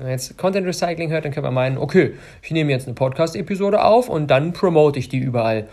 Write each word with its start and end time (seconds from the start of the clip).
Wenn 0.00 0.06
man 0.06 0.12
jetzt 0.12 0.38
Content 0.38 0.66
Recycling 0.66 1.10
hört, 1.10 1.26
dann 1.26 1.32
könnte 1.32 1.48
man 1.48 1.52
meinen, 1.52 1.76
okay, 1.76 2.14
ich 2.40 2.50
nehme 2.52 2.72
jetzt 2.72 2.86
eine 2.86 2.94
Podcast-Episode 2.94 3.84
auf 3.84 4.08
und 4.08 4.28
dann 4.28 4.54
promote 4.54 4.98
ich 4.98 5.10
die 5.10 5.18
überall. 5.18 5.68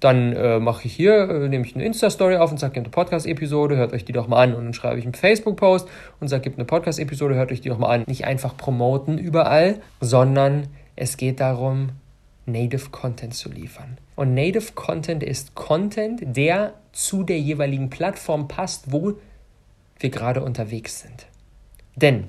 Dann 0.00 0.32
äh, 0.32 0.58
mache 0.58 0.86
ich 0.86 0.94
hier, 0.94 1.28
äh, 1.28 1.48
nehme 1.50 1.66
ich 1.66 1.74
eine 1.74 1.84
Insta-Story 1.84 2.36
auf 2.36 2.50
und 2.50 2.56
sage, 2.56 2.72
gibt 2.72 2.86
eine 2.86 2.90
Podcast-Episode, 2.90 3.76
hört 3.76 3.92
euch 3.92 4.06
die 4.06 4.14
doch 4.14 4.28
mal 4.28 4.42
an. 4.42 4.54
Und 4.54 4.64
dann 4.64 4.72
schreibe 4.72 4.98
ich 4.98 5.04
einen 5.04 5.12
Facebook-Post 5.12 5.90
und 6.20 6.28
sage, 6.28 6.44
gibt 6.44 6.56
eine 6.56 6.64
Podcast-Episode, 6.64 7.34
hört 7.34 7.52
euch 7.52 7.60
die 7.60 7.68
doch 7.68 7.76
mal 7.76 7.90
an. 7.90 8.04
Nicht 8.06 8.24
einfach 8.24 8.56
promoten 8.56 9.18
überall, 9.18 9.82
sondern 10.00 10.68
es 10.96 11.18
geht 11.18 11.40
darum, 11.40 11.90
Native 12.46 12.88
Content 12.92 13.34
zu 13.34 13.50
liefern. 13.50 13.98
Und 14.14 14.32
Native 14.32 14.72
Content 14.74 15.22
ist 15.22 15.54
Content, 15.54 16.22
der 16.24 16.72
zu 16.92 17.24
der 17.24 17.38
jeweiligen 17.38 17.90
Plattform 17.90 18.48
passt, 18.48 18.90
wo 18.90 19.18
wir 19.98 20.08
gerade 20.08 20.42
unterwegs 20.42 21.00
sind. 21.00 21.26
Denn 21.94 22.24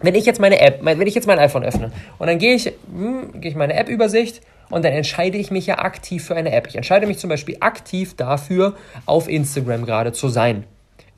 wenn 0.00 0.14
ich 0.14 0.26
jetzt 0.26 0.40
meine 0.40 0.60
App, 0.60 0.80
wenn 0.82 1.06
ich 1.06 1.14
jetzt 1.14 1.26
mein 1.26 1.38
iPhone 1.38 1.64
öffne 1.64 1.90
und 2.18 2.26
dann 2.26 2.38
gehe 2.38 2.54
ich, 2.54 2.72
hm, 2.90 3.40
gehe 3.40 3.50
ich 3.50 3.56
meine 3.56 3.74
App-Übersicht 3.74 4.42
und 4.68 4.84
dann 4.84 4.92
entscheide 4.92 5.38
ich 5.38 5.50
mich 5.50 5.66
ja 5.66 5.78
aktiv 5.78 6.24
für 6.24 6.34
eine 6.34 6.52
App. 6.52 6.66
Ich 6.66 6.76
entscheide 6.76 7.06
mich 7.06 7.18
zum 7.18 7.30
Beispiel 7.30 7.56
aktiv 7.60 8.14
dafür, 8.14 8.74
auf 9.06 9.28
Instagram 9.28 9.86
gerade 9.86 10.12
zu 10.12 10.28
sein. 10.28 10.64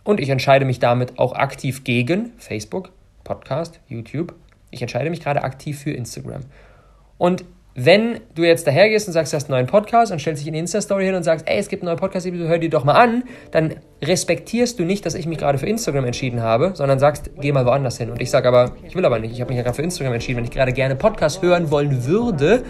Und 0.05 0.20
ich 0.20 0.29
entscheide 0.29 0.65
mich 0.65 0.79
damit 0.79 1.19
auch 1.19 1.34
aktiv 1.34 1.84
gegen 1.84 2.33
Facebook, 2.39 2.91
Podcast, 3.25 3.80
YouTube. 3.89 4.34
Ich 4.70 4.83
entscheide 4.83 5.11
mich 5.11 5.20
gerade 5.20 5.42
aktiv 5.42 5.79
für 5.79 5.91
Instagram. 5.91 6.42
Und 7.17 7.45
wenn 7.81 8.21
du 8.35 8.43
jetzt 8.43 8.67
dahergehst 8.67 9.07
und 9.07 9.13
sagst, 9.13 9.33
du 9.33 9.37
hast 9.37 9.45
einen 9.45 9.53
neuen 9.53 9.67
Podcast 9.69 10.11
und 10.11 10.19
stellst 10.19 10.41
dich 10.41 10.49
in 10.49 10.55
die 10.55 10.59
Insta-Story 10.59 11.05
hin 11.05 11.15
und 11.15 11.23
sagst, 11.23 11.49
ey, 11.49 11.59
es 11.59 11.69
gibt 11.69 11.83
einen 11.83 11.87
neuen 11.87 11.99
Podcast, 11.99 12.27
hör 12.27 12.59
dir 12.59 12.71
doch 12.71 12.83
mal 12.85 12.95
an, 12.95 13.23
dann 13.53 13.77
respektierst 14.03 14.81
du 14.81 14.85
nicht, 14.85 15.07
dass 15.07 15.15
ich 15.15 15.27
mich 15.27 15.39
gerade 15.39 15.59
für 15.59 15.67
Instagram 15.67 16.05
entschieden 16.07 16.43
habe, 16.43 16.73
sondern 16.75 16.99
sagst, 16.99 17.31
geh 17.41 17.53
mal 17.53 17.65
woanders 17.67 17.97
hin. 17.99 18.11
Und 18.11 18.21
ich 18.21 18.31
sage 18.31 18.49
aber, 18.49 18.73
ich 18.83 18.97
will 18.97 19.05
aber 19.05 19.21
nicht, 19.21 19.33
ich 19.33 19.41
habe 19.41 19.51
mich 19.51 19.59
ja 19.59 19.63
gerade 19.63 19.77
für 19.77 19.83
Instagram 19.83 20.15
entschieden. 20.15 20.39
Wenn 20.39 20.45
ich 20.45 20.51
gerade 20.51 20.73
gerne 20.73 20.97
Podcast 20.97 21.41
hören 21.41 21.71
wollen 21.71 22.05
würde, 22.05 22.65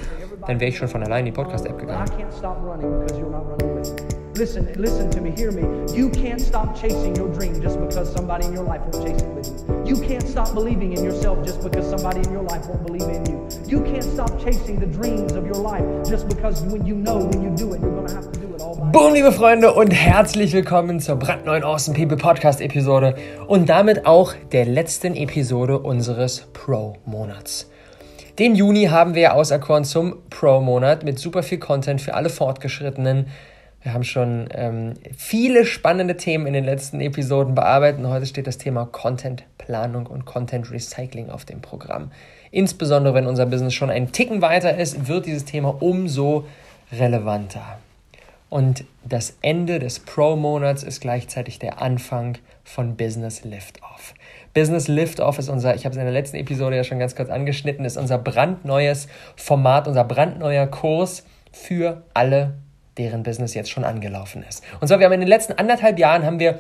dann 0.46 0.60
wäre 0.60 0.68
ich 0.68 0.76
schon 0.76 0.88
von 0.88 1.02
allein 1.02 1.20
in 1.20 1.26
die 1.26 1.32
Podcast-App 1.32 1.78
gegangen. 1.78 2.04
Listen, 4.38 4.72
listen 4.74 5.10
to 5.10 5.20
me, 5.20 5.32
hear 5.32 5.50
me. 5.50 5.64
You 5.92 6.10
can't 6.10 6.40
stop 6.40 6.80
chasing 6.80 7.16
your 7.16 7.26
dream 7.34 7.60
just 7.60 7.80
because 7.80 8.12
somebody 8.12 8.46
in 8.46 8.52
your 8.52 8.62
life 8.62 8.82
won't 8.82 9.04
chase 9.04 9.20
it 9.20 9.28
with 9.34 9.48
you. 9.48 9.82
You 9.84 10.00
can't 10.00 10.28
stop 10.28 10.54
believing 10.54 10.92
in 10.92 11.02
yourself 11.02 11.44
just 11.44 11.60
because 11.60 11.90
somebody 11.90 12.20
in 12.20 12.32
your 12.32 12.44
life 12.44 12.64
won't 12.68 12.86
believe 12.86 13.02
in 13.02 13.26
you. 13.26 13.48
You 13.66 13.80
can't 13.82 14.04
stop 14.04 14.30
chasing 14.38 14.78
the 14.78 14.86
dreams 14.86 15.32
of 15.32 15.44
your 15.44 15.56
life 15.56 15.82
just 16.08 16.28
because 16.28 16.62
when 16.62 16.86
you 16.86 16.94
know 16.94 17.18
when 17.18 17.42
you 17.42 17.50
do 17.50 17.74
it, 17.74 17.80
you're 17.80 17.90
gonna 17.90 18.14
have 18.14 18.30
to 18.30 18.38
do 18.38 18.54
it 18.54 18.60
all 18.60 18.76
by 18.76 18.92
Boom, 18.92 19.12
liebe 19.12 19.32
Freunde 19.32 19.72
und 19.74 19.90
herzlich 19.90 20.52
willkommen 20.52 21.00
zur 21.00 21.16
brandneuen 21.16 21.64
Awesome 21.64 21.98
People 21.98 22.16
Podcast 22.16 22.60
Episode 22.60 23.16
und 23.48 23.68
damit 23.68 24.06
auch 24.06 24.34
der 24.52 24.66
letzten 24.66 25.16
Episode 25.16 25.80
unseres 25.80 26.46
Pro-Monats. 26.52 27.68
Den 28.38 28.54
Juni 28.54 28.84
haben 28.84 29.16
wir 29.16 29.34
auserkoren 29.34 29.82
zum 29.82 30.22
Pro-Monat 30.30 31.02
mit 31.02 31.18
super 31.18 31.42
viel 31.42 31.58
Content 31.58 32.00
für 32.00 32.14
alle 32.14 32.30
Fortgeschrittenen 32.30 33.26
wir 33.82 33.94
haben 33.94 34.04
schon 34.04 34.48
ähm, 34.52 34.94
viele 35.16 35.64
spannende 35.64 36.16
Themen 36.16 36.46
in 36.46 36.52
den 36.52 36.64
letzten 36.64 37.00
Episoden 37.00 37.54
bearbeitet 37.54 38.00
und 38.00 38.08
heute 38.08 38.26
steht 38.26 38.46
das 38.46 38.58
Thema 38.58 38.86
Contentplanung 38.86 40.06
und 40.06 40.24
Content 40.24 40.70
Recycling 40.70 41.30
auf 41.30 41.44
dem 41.44 41.60
Programm. 41.60 42.10
Insbesondere 42.50 43.14
wenn 43.14 43.26
unser 43.26 43.46
Business 43.46 43.74
schon 43.74 43.90
einen 43.90 44.10
Ticken 44.10 44.42
weiter 44.42 44.76
ist, 44.76 45.06
wird 45.06 45.26
dieses 45.26 45.44
Thema 45.44 45.80
umso 45.80 46.44
relevanter. 46.92 47.78
Und 48.50 48.84
das 49.04 49.36
Ende 49.42 49.78
des 49.78 50.00
Pro-Monats 50.00 50.82
ist 50.82 51.00
gleichzeitig 51.00 51.58
der 51.58 51.82
Anfang 51.82 52.38
von 52.64 52.96
Business 52.96 53.44
Liftoff. 53.44 54.14
Business 54.54 54.88
Liftoff 54.88 55.38
ist 55.38 55.50
unser, 55.50 55.74
ich 55.74 55.84
habe 55.84 55.92
es 55.92 55.98
in 55.98 56.04
der 56.04 56.12
letzten 56.12 56.36
Episode 56.36 56.76
ja 56.76 56.84
schon 56.84 56.98
ganz 56.98 57.14
kurz 57.14 57.28
angeschnitten, 57.28 57.84
ist 57.84 57.98
unser 57.98 58.18
brandneues 58.18 59.06
Format, 59.36 59.86
unser 59.86 60.04
brandneuer 60.04 60.66
Kurs 60.66 61.24
für 61.52 62.02
alle 62.14 62.54
deren 62.98 63.22
Business 63.22 63.54
jetzt 63.54 63.70
schon 63.70 63.84
angelaufen 63.84 64.44
ist. 64.48 64.62
Und 64.80 64.88
zwar, 64.88 64.98
wir 64.98 65.06
haben 65.06 65.12
in 65.12 65.20
den 65.20 65.28
letzten 65.28 65.54
anderthalb 65.54 65.98
Jahren 65.98 66.24
haben 66.24 66.38
wir 66.38 66.58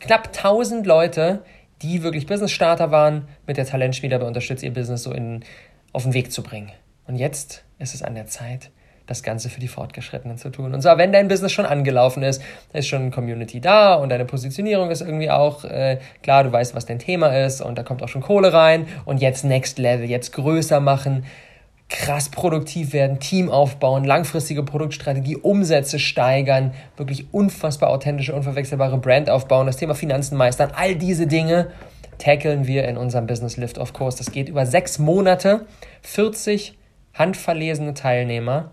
knapp 0.00 0.28
1000 0.28 0.86
Leute, 0.86 1.42
die 1.82 2.02
wirklich 2.02 2.26
Business-Starter 2.26 2.90
waren, 2.90 3.28
mit 3.46 3.56
der 3.56 3.66
Talentschmiede 3.66 4.18
bei 4.18 4.26
unterstützt, 4.26 4.62
ihr 4.62 4.72
Business 4.72 5.02
so 5.02 5.12
in, 5.12 5.44
auf 5.92 6.02
den 6.02 6.14
Weg 6.14 6.32
zu 6.32 6.42
bringen. 6.42 6.72
Und 7.06 7.16
jetzt 7.16 7.62
ist 7.78 7.94
es 7.94 8.02
an 8.02 8.14
der 8.14 8.26
Zeit, 8.26 8.70
das 9.08 9.22
Ganze 9.22 9.48
für 9.48 9.60
die 9.60 9.68
Fortgeschrittenen 9.68 10.36
zu 10.36 10.50
tun. 10.50 10.74
Und 10.74 10.82
zwar, 10.82 10.98
wenn 10.98 11.12
dein 11.12 11.28
Business 11.28 11.50
schon 11.52 11.64
angelaufen 11.64 12.22
ist, 12.22 12.42
ist 12.74 12.86
schon 12.86 13.02
eine 13.02 13.10
Community 13.10 13.60
da 13.60 13.94
und 13.94 14.10
deine 14.10 14.26
Positionierung 14.26 14.90
ist 14.90 15.00
irgendwie 15.00 15.30
auch 15.30 15.64
äh, 15.64 15.98
klar, 16.22 16.44
du 16.44 16.52
weißt, 16.52 16.74
was 16.74 16.84
dein 16.84 16.98
Thema 16.98 17.28
ist 17.44 17.62
und 17.62 17.78
da 17.78 17.82
kommt 17.82 18.02
auch 18.02 18.08
schon 18.08 18.20
Kohle 18.20 18.52
rein 18.52 18.86
und 19.06 19.22
jetzt 19.22 19.44
Next 19.44 19.78
Level, 19.78 20.08
jetzt 20.08 20.32
größer 20.34 20.80
machen, 20.80 21.24
krass 21.88 22.28
produktiv 22.28 22.92
werden, 22.92 23.18
Team 23.18 23.50
aufbauen, 23.50 24.04
langfristige 24.04 24.62
Produktstrategie, 24.62 25.36
Umsätze 25.36 25.98
steigern, 25.98 26.74
wirklich 26.96 27.32
unfassbar 27.32 27.90
authentische, 27.90 28.34
unverwechselbare 28.34 28.98
Brand 28.98 29.30
aufbauen, 29.30 29.66
das 29.66 29.78
Thema 29.78 29.94
Finanzen 29.94 30.36
meistern, 30.36 30.72
all 30.74 30.96
diese 30.96 31.26
Dinge 31.26 31.68
tackeln 32.18 32.66
wir 32.66 32.86
in 32.86 32.96
unserem 32.96 33.26
Business 33.26 33.56
Lift 33.56 33.78
of 33.78 33.92
Kurs. 33.92 34.16
Das 34.16 34.32
geht 34.32 34.48
über 34.48 34.66
sechs 34.66 34.98
Monate, 34.98 35.66
40 36.02 36.76
handverlesene 37.14 37.94
Teilnehmer, 37.94 38.72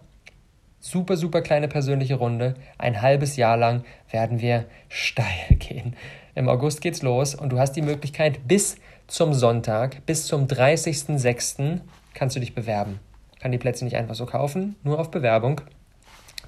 super, 0.80 1.16
super 1.16 1.42
kleine 1.42 1.68
persönliche 1.68 2.16
Runde. 2.16 2.56
Ein 2.78 3.02
halbes 3.02 3.38
Jahr 3.38 3.56
lang 3.56 3.84
werden 4.12 4.42
wir 4.42 4.66
steil 4.90 5.26
gehen. 5.60 5.96
Im 6.34 6.50
August 6.50 6.82
geht's 6.82 7.02
los 7.02 7.34
und 7.34 7.50
du 7.50 7.60
hast 7.60 7.74
die 7.74 7.82
Möglichkeit 7.82 8.46
bis 8.48 8.76
zum 9.08 9.34
Sonntag, 9.34 10.06
bis 10.06 10.28
zum 10.28 10.48
30.06 10.48 11.80
kannst 12.14 12.36
du 12.36 12.40
dich 12.40 12.54
bewerben. 12.54 13.00
Kann 13.46 13.52
die 13.52 13.60
Plätze 13.60 13.86
nicht 13.86 13.96
einfach 13.96 14.16
so 14.16 14.26
kaufen, 14.26 14.76
nur 14.84 14.98
auf 14.98 15.12
Bewerbung. 15.12 15.62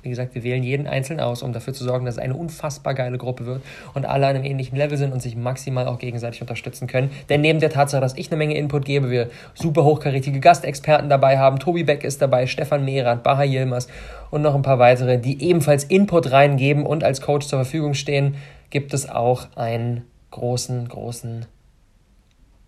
Wie 0.02 0.10
gesagt, 0.10 0.34
wir 0.34 0.42
wählen 0.42 0.64
jeden 0.64 0.88
einzeln 0.88 1.20
aus, 1.20 1.44
um 1.44 1.54
dafür 1.54 1.72
zu 1.72 1.84
sorgen, 1.84 2.06
dass 2.08 2.16
es 2.16 2.20
eine 2.20 2.34
unfassbar 2.34 2.96
geile 2.96 3.20
Gruppe 3.20 3.46
wird 3.46 3.62
und 3.94 4.08
alle 4.08 4.26
an 4.26 4.36
einem 4.36 4.44
ähnlichen 4.44 4.76
Level 4.76 4.98
sind 4.98 5.14
und 5.14 5.22
sich 5.22 5.36
maximal 5.36 5.86
auch 5.86 6.00
gegenseitig 6.00 6.42
unterstützen 6.42 6.88
können. 6.88 7.12
Denn 7.30 7.42
neben 7.42 7.60
der 7.60 7.70
Tatsache, 7.70 8.02
dass 8.02 8.18
ich 8.18 8.32
eine 8.32 8.38
Menge 8.38 8.58
Input 8.58 8.84
gebe, 8.84 9.12
wir 9.12 9.30
super 9.54 9.84
hochkarätige 9.84 10.40
Gastexperten 10.40 11.08
dabei 11.08 11.38
haben, 11.38 11.60
Tobi 11.60 11.84
Beck 11.84 12.04
ist 12.04 12.20
dabei, 12.20 12.48
Stefan 12.48 12.84
Mehrath, 12.84 13.22
Baha 13.22 13.44
Yilmaz 13.44 13.88
und 14.32 14.42
noch 14.42 14.56
ein 14.56 14.64
paar 14.64 14.80
weitere, 14.80 15.20
die 15.20 15.40
ebenfalls 15.44 15.84
Input 15.84 16.32
reingeben 16.32 16.84
und 16.84 17.04
als 17.04 17.22
Coach 17.22 17.46
zur 17.46 17.60
Verfügung 17.60 17.94
stehen, 17.94 18.38
gibt 18.72 18.96
es 18.96 19.08
auch 19.08 19.56
einen 19.56 20.02
großen, 20.32 20.90
großen 20.90 21.46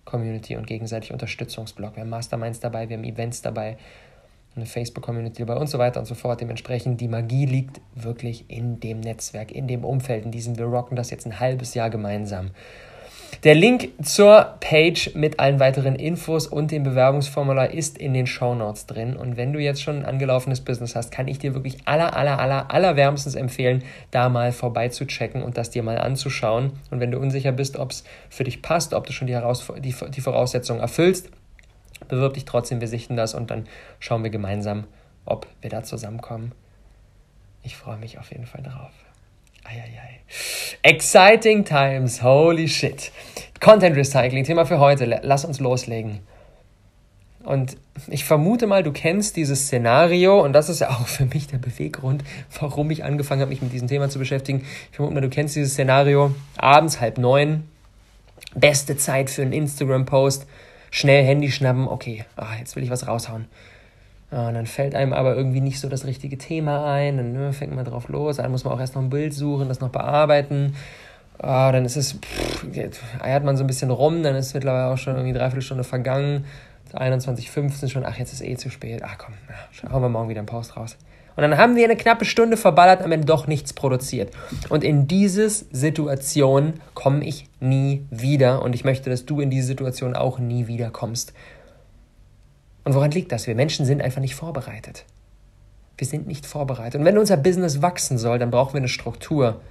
Community 0.09 0.55
und 0.55 0.67
gegenseitig 0.67 1.13
Unterstützungsblock. 1.13 1.95
Wir 1.95 2.01
haben 2.01 2.09
Masterminds 2.09 2.59
dabei, 2.59 2.89
wir 2.89 2.97
haben 2.97 3.03
Events 3.03 3.41
dabei, 3.41 3.77
eine 4.55 4.65
Facebook-Community 4.65 5.45
dabei 5.45 5.59
und 5.59 5.67
so 5.67 5.79
weiter 5.79 5.99
und 5.99 6.05
so 6.05 6.15
fort. 6.15 6.41
Dementsprechend, 6.41 6.99
die 7.01 7.07
Magie 7.07 7.45
liegt 7.45 7.81
wirklich 7.95 8.45
in 8.47 8.79
dem 8.79 8.99
Netzwerk, 8.99 9.51
in 9.51 9.67
dem 9.67 9.83
Umfeld, 9.83 10.25
in 10.25 10.31
diesem, 10.31 10.57
wir 10.57 10.65
rocken 10.65 10.95
das 10.95 11.11
jetzt 11.11 11.25
ein 11.25 11.39
halbes 11.39 11.73
Jahr 11.73 11.89
gemeinsam. 11.89 12.51
Der 13.43 13.55
Link 13.55 13.91
zur 14.03 14.55
Page 14.59 15.11
mit 15.15 15.39
allen 15.39 15.61
weiteren 15.61 15.95
Infos 15.95 16.45
und 16.45 16.71
dem 16.71 16.83
Bewerbungsformular 16.83 17.71
ist 17.71 17.97
in 17.97 18.13
den 18.13 18.27
Show 18.27 18.53
Notes 18.53 18.85
drin. 18.85 19.15
Und 19.15 19.37
wenn 19.37 19.53
du 19.53 19.59
jetzt 19.59 19.81
schon 19.81 19.99
ein 19.99 20.05
angelaufenes 20.05 20.59
Business 20.61 20.93
hast, 20.95 21.11
kann 21.11 21.29
ich 21.29 21.39
dir 21.39 21.53
wirklich 21.53 21.77
aller, 21.85 22.17
aller, 22.17 22.37
aller, 22.39 22.69
aller 22.69 22.97
wärmstens 22.97 23.35
empfehlen, 23.35 23.83
da 24.11 24.27
mal 24.27 24.51
vorbeizuchecken 24.51 25.41
und 25.41 25.57
das 25.57 25.69
dir 25.69 25.83
mal 25.83 25.99
anzuschauen. 25.99 26.73
Und 26.91 26.99
wenn 26.99 27.11
du 27.11 27.19
unsicher 27.19 27.53
bist, 27.53 27.77
ob 27.77 27.91
es 27.91 28.03
für 28.29 28.43
dich 28.43 28.61
passt, 28.61 28.93
ob 28.93 29.07
du 29.07 29.13
schon 29.13 29.27
die, 29.27 29.33
Heraus 29.33 29.71
die, 29.77 29.95
die 30.09 30.21
Voraussetzungen 30.21 30.81
erfüllst, 30.81 31.29
bewirb 32.09 32.33
dich 32.33 32.45
trotzdem, 32.45 32.81
wir 32.81 32.89
sichten 32.89 33.15
das 33.15 33.33
und 33.33 33.49
dann 33.49 33.67
schauen 33.99 34.23
wir 34.23 34.29
gemeinsam, 34.29 34.83
ob 35.25 35.47
wir 35.61 35.69
da 35.69 35.83
zusammenkommen. 35.83 36.51
Ich 37.63 37.77
freue 37.77 37.97
mich 37.97 38.19
auf 38.19 38.31
jeden 38.31 38.45
Fall 38.45 38.63
drauf. 38.63 38.91
Eieiei. 39.63 40.19
Exciting 40.81 41.65
times, 41.65 42.21
holy 42.23 42.67
shit. 42.67 43.11
Content 43.59 43.95
Recycling, 43.95 44.43
Thema 44.43 44.65
für 44.65 44.79
heute. 44.79 45.05
Lass 45.23 45.45
uns 45.45 45.59
loslegen. 45.59 46.19
Und 47.43 47.77
ich 48.07 48.25
vermute 48.25 48.67
mal, 48.67 48.83
du 48.83 48.91
kennst 48.91 49.35
dieses 49.35 49.63
Szenario 49.63 50.43
und 50.43 50.53
das 50.53 50.69
ist 50.69 50.79
ja 50.79 50.89
auch 50.89 51.07
für 51.07 51.25
mich 51.25 51.47
der 51.47 51.57
Beweggrund, 51.57 52.23
warum 52.59 52.91
ich 52.91 53.03
angefangen 53.03 53.41
habe, 53.41 53.49
mich 53.49 53.61
mit 53.61 53.71
diesem 53.71 53.87
Thema 53.87 54.09
zu 54.09 54.19
beschäftigen. 54.19 54.65
Ich 54.91 54.95
vermute 54.95 55.15
mal, 55.15 55.21
du 55.21 55.29
kennst 55.29 55.55
dieses 55.55 55.73
Szenario. 55.73 56.35
Abends 56.57 56.99
halb 56.99 57.17
neun, 57.17 57.63
beste 58.55 58.97
Zeit 58.97 59.29
für 59.29 59.41
einen 59.41 59.53
Instagram-Post, 59.53 60.47
schnell 60.91 61.23
Handy 61.23 61.51
schnappen, 61.51 61.87
okay, 61.87 62.25
ach, 62.35 62.57
jetzt 62.57 62.75
will 62.75 62.83
ich 62.83 62.89
was 62.89 63.07
raushauen. 63.07 63.45
Und 64.31 64.53
dann 64.53 64.67
fällt 64.67 64.93
einem 64.93 65.13
aber 65.13 65.35
irgendwie 65.35 65.61
nicht 65.61 65.79
so 65.79 65.89
das 65.89 66.05
richtige 66.05 66.37
Thema 66.37 66.93
ein, 66.93 67.17
dann 67.17 67.33
ne, 67.33 67.51
fängt 67.51 67.75
man 67.75 67.85
drauf 67.85 68.09
los, 68.09 68.37
dann 68.37 68.51
muss 68.51 68.63
man 68.63 68.73
auch 68.73 68.79
erst 68.79 68.95
noch 68.95 69.01
ein 69.01 69.09
Bild 69.09 69.33
suchen, 69.33 69.67
das 69.67 69.79
noch 69.79 69.89
bearbeiten. 69.89 70.75
Ah, 71.39 71.71
dann 71.71 71.85
ist 71.85 71.97
es, 71.97 72.13
pff, 72.13 72.65
eiert 73.21 73.43
man 73.43 73.57
so 73.57 73.63
ein 73.63 73.67
bisschen 73.67 73.89
rum, 73.89 74.21
dann 74.21 74.35
ist 74.35 74.53
mittlerweile 74.53 74.93
auch 74.93 74.97
schon 74.97 75.15
irgendwie 75.15 75.33
dreiviertel 75.33 75.61
Stunde 75.63 75.83
vergangen, 75.83 76.45
21.15 76.93 77.89
schon, 77.89 78.05
ach, 78.05 78.17
jetzt 78.17 78.33
ist 78.33 78.41
eh 78.41 78.55
zu 78.55 78.69
spät, 78.69 79.01
ach 79.03 79.17
komm, 79.17 79.33
ja, 79.47 79.91
hauen 79.91 80.01
wir 80.01 80.09
morgen 80.09 80.29
wieder 80.29 80.39
einen 80.39 80.47
Post 80.47 80.75
raus. 80.75 80.97
Und 81.39 81.51
dann 81.51 81.57
haben 81.57 81.77
wir 81.77 81.85
eine 81.85 81.95
knappe 81.95 82.25
Stunde 82.25 82.57
verballert, 82.57 83.01
am 83.01 83.13
Ende 83.13 83.25
doch 83.25 83.47
nichts 83.47 83.71
produziert. 83.71 84.29
Und 84.67 84.83
in 84.83 85.07
diese 85.07 85.49
Situation 85.49 86.73
komme 86.95 87.23
ich 87.23 87.47
nie 87.61 88.05
wieder. 88.09 88.61
Und 88.61 88.75
ich 88.75 88.83
möchte, 88.83 89.09
dass 89.09 89.25
du 89.25 89.39
in 89.39 89.49
diese 89.49 89.67
Situation 89.67 90.17
auch 90.17 90.37
nie 90.37 90.67
wieder 90.67 90.89
kommst. 90.89 91.31
Und 92.83 92.93
woran 92.93 93.11
liegt 93.11 93.31
das? 93.31 93.47
Wir 93.47 93.55
Menschen 93.55 93.85
sind 93.85 94.01
einfach 94.01 94.19
nicht 94.19 94.35
vorbereitet. 94.35 95.05
Wir 95.97 96.07
sind 96.07 96.27
nicht 96.27 96.45
vorbereitet. 96.45 96.99
Und 96.99 97.05
wenn 97.05 97.17
unser 97.17 97.37
Business 97.37 97.81
wachsen 97.81 98.17
soll, 98.17 98.37
dann 98.37 98.51
brauchen 98.51 98.73
wir 98.73 98.79
eine 98.79 98.89
Struktur. 98.89 99.61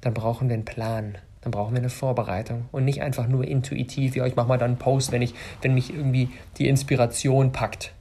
Dann 0.00 0.14
brauchen 0.14 0.48
wir 0.48 0.54
einen 0.54 0.64
Plan. 0.64 1.18
Dann 1.42 1.50
brauchen 1.50 1.74
wir 1.74 1.80
eine 1.80 1.90
Vorbereitung 1.90 2.70
und 2.72 2.86
nicht 2.86 3.02
einfach 3.02 3.28
nur 3.28 3.46
intuitiv, 3.46 4.16
ja, 4.16 4.24
ich 4.24 4.36
mache 4.36 4.48
mal 4.48 4.56
dann 4.56 4.70
einen 4.70 4.78
Post, 4.78 5.12
wenn, 5.12 5.20
ich, 5.20 5.34
wenn 5.60 5.74
mich 5.74 5.92
irgendwie 5.92 6.30
die 6.56 6.68
Inspiration 6.68 7.52
packt. 7.52 7.92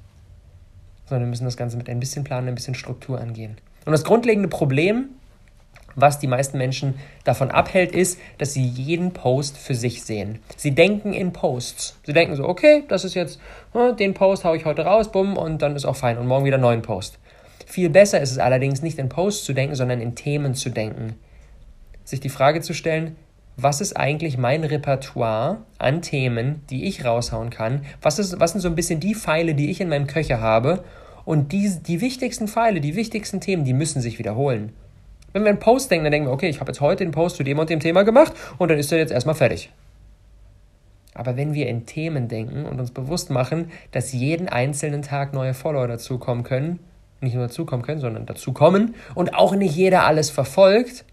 Sondern 1.09 1.27
wir 1.27 1.29
müssen 1.31 1.45
das 1.45 1.57
Ganze 1.57 1.75
mit 1.75 1.89
ein 1.89 1.99
bisschen 1.99 2.23
Plan, 2.23 2.47
ein 2.47 2.55
bisschen 2.55 2.75
Struktur 2.75 3.19
angehen. 3.19 3.57
Und 3.85 3.91
das 3.91 4.03
grundlegende 4.03 4.47
Problem 4.47 5.09
was 5.95 6.19
die 6.19 6.27
meisten 6.27 6.57
Menschen 6.57 6.95
davon 7.23 7.51
abhält, 7.51 7.91
ist, 7.91 8.19
dass 8.37 8.53
sie 8.53 8.63
jeden 8.63 9.11
Post 9.11 9.57
für 9.57 9.75
sich 9.75 10.03
sehen. 10.03 10.39
Sie 10.55 10.71
denken 10.71 11.13
in 11.13 11.33
Posts. 11.33 11.99
Sie 12.05 12.13
denken 12.13 12.35
so, 12.35 12.47
okay, 12.47 12.83
das 12.87 13.03
ist 13.03 13.15
jetzt, 13.15 13.39
hm, 13.73 13.95
den 13.97 14.13
Post 14.13 14.43
haue 14.43 14.57
ich 14.57 14.65
heute 14.65 14.83
raus, 14.83 15.11
bumm, 15.11 15.37
und 15.37 15.61
dann 15.61 15.75
ist 15.75 15.85
auch 15.85 15.95
fein. 15.95 16.17
Und 16.17 16.27
morgen 16.27 16.45
wieder 16.45 16.55
einen 16.55 16.63
neuen 16.63 16.81
Post. 16.81 17.19
Viel 17.65 17.89
besser 17.89 18.19
ist 18.19 18.31
es 18.31 18.39
allerdings, 18.39 18.81
nicht 18.81 18.97
in 18.97 19.09
Posts 19.09 19.45
zu 19.45 19.53
denken, 19.53 19.75
sondern 19.75 20.01
in 20.01 20.15
Themen 20.15 20.55
zu 20.55 20.69
denken. 20.69 21.15
Sich 22.03 22.19
die 22.19 22.29
Frage 22.29 22.61
zu 22.61 22.73
stellen, 22.73 23.15
was 23.57 23.81
ist 23.81 23.97
eigentlich 23.97 24.37
mein 24.37 24.63
Repertoire 24.63 25.57
an 25.77 26.01
Themen, 26.01 26.63
die 26.69 26.85
ich 26.85 27.03
raushauen 27.03 27.49
kann? 27.49 27.83
Was, 28.01 28.17
ist, 28.17 28.39
was 28.39 28.53
sind 28.53 28.61
so 28.61 28.69
ein 28.69 28.75
bisschen 28.75 29.01
die 29.01 29.15
Pfeile, 29.15 29.53
die 29.53 29.69
ich 29.69 29.81
in 29.81 29.89
meinem 29.89 30.07
Köcher 30.07 30.39
habe? 30.39 30.83
Und 31.29 31.51
die, 31.51 31.71
die 31.85 32.01
wichtigsten 32.01 32.47
Pfeile, 32.47 32.81
die 32.81 32.95
wichtigsten 32.95 33.39
Themen, 33.39 33.63
die 33.63 33.73
müssen 33.73 34.01
sich 34.01 34.17
wiederholen. 34.17 34.73
Wenn 35.31 35.43
wir 35.43 35.49
einen 35.49 35.59
Post 35.59 35.91
denken, 35.91 36.05
dann 36.05 36.11
denken 36.11 36.27
wir, 36.27 36.33
okay, 36.33 36.49
ich 36.49 36.59
habe 36.59 36.71
jetzt 36.71 36.81
heute 36.81 37.05
den 37.05 37.11
Post 37.11 37.35
zu 37.35 37.43
dem 37.43 37.59
und 37.59 37.69
dem 37.69 37.79
Thema 37.79 38.01
gemacht 38.01 38.33
und 38.57 38.71
dann 38.71 38.79
ist 38.79 38.91
er 38.91 38.97
jetzt 38.97 39.11
erstmal 39.11 39.35
fertig. 39.35 39.71
Aber 41.13 41.37
wenn 41.37 41.53
wir 41.53 41.67
in 41.67 41.85
Themen 41.85 42.29
denken 42.29 42.65
und 42.65 42.79
uns 42.79 42.89
bewusst 42.89 43.29
machen, 43.29 43.69
dass 43.91 44.11
jeden 44.11 44.49
einzelnen 44.49 45.03
Tag 45.03 45.31
neue 45.35 45.53
Follower 45.53 45.87
dazukommen 45.87 46.43
können, 46.43 46.79
nicht 47.21 47.35
nur 47.35 47.45
dazukommen 47.45 47.85
können, 47.85 48.01
sondern 48.01 48.25
dazukommen 48.25 48.95
und 49.13 49.35
auch 49.35 49.53
nicht 49.53 49.75
jeder 49.75 50.05
alles 50.05 50.31
verfolgt, 50.31 51.05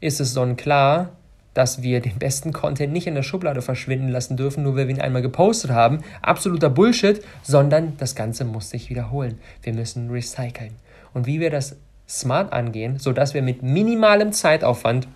ist 0.00 0.20
es 0.20 0.32
sonnenklar, 0.32 1.10
dass 1.54 1.82
wir 1.82 2.00
den 2.00 2.18
besten 2.18 2.52
Content 2.52 2.92
nicht 2.92 3.06
in 3.06 3.14
der 3.14 3.22
Schublade 3.22 3.62
verschwinden 3.62 4.08
lassen 4.08 4.36
dürfen, 4.36 4.62
nur 4.62 4.76
weil 4.76 4.88
wir 4.88 4.94
ihn 4.94 5.00
einmal 5.00 5.22
gepostet 5.22 5.70
haben. 5.70 6.00
Absoluter 6.22 6.70
Bullshit, 6.70 7.22
sondern 7.42 7.96
das 7.98 8.14
Ganze 8.14 8.44
muss 8.44 8.70
sich 8.70 8.90
wiederholen. 8.90 9.38
Wir 9.62 9.74
müssen 9.74 10.10
recyceln. 10.10 10.72
Und 11.14 11.26
wie 11.26 11.40
wir 11.40 11.50
das 11.50 11.76
smart 12.08 12.52
angehen, 12.52 12.98
sodass 12.98 13.34
wir 13.34 13.42
mit 13.42 13.62
minimalem 13.62 14.32
Zeitaufwand 14.32 15.08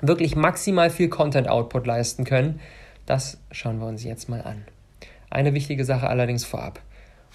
wirklich 0.00 0.36
maximal 0.36 0.90
viel 0.90 1.08
Content-Output 1.08 1.86
leisten 1.86 2.24
können, 2.24 2.60
das 3.06 3.38
schauen 3.50 3.80
wir 3.80 3.86
uns 3.86 4.04
jetzt 4.04 4.28
mal 4.28 4.42
an. 4.42 4.64
Eine 5.30 5.54
wichtige 5.54 5.84
Sache 5.84 6.08
allerdings 6.08 6.44
vorab. 6.44 6.80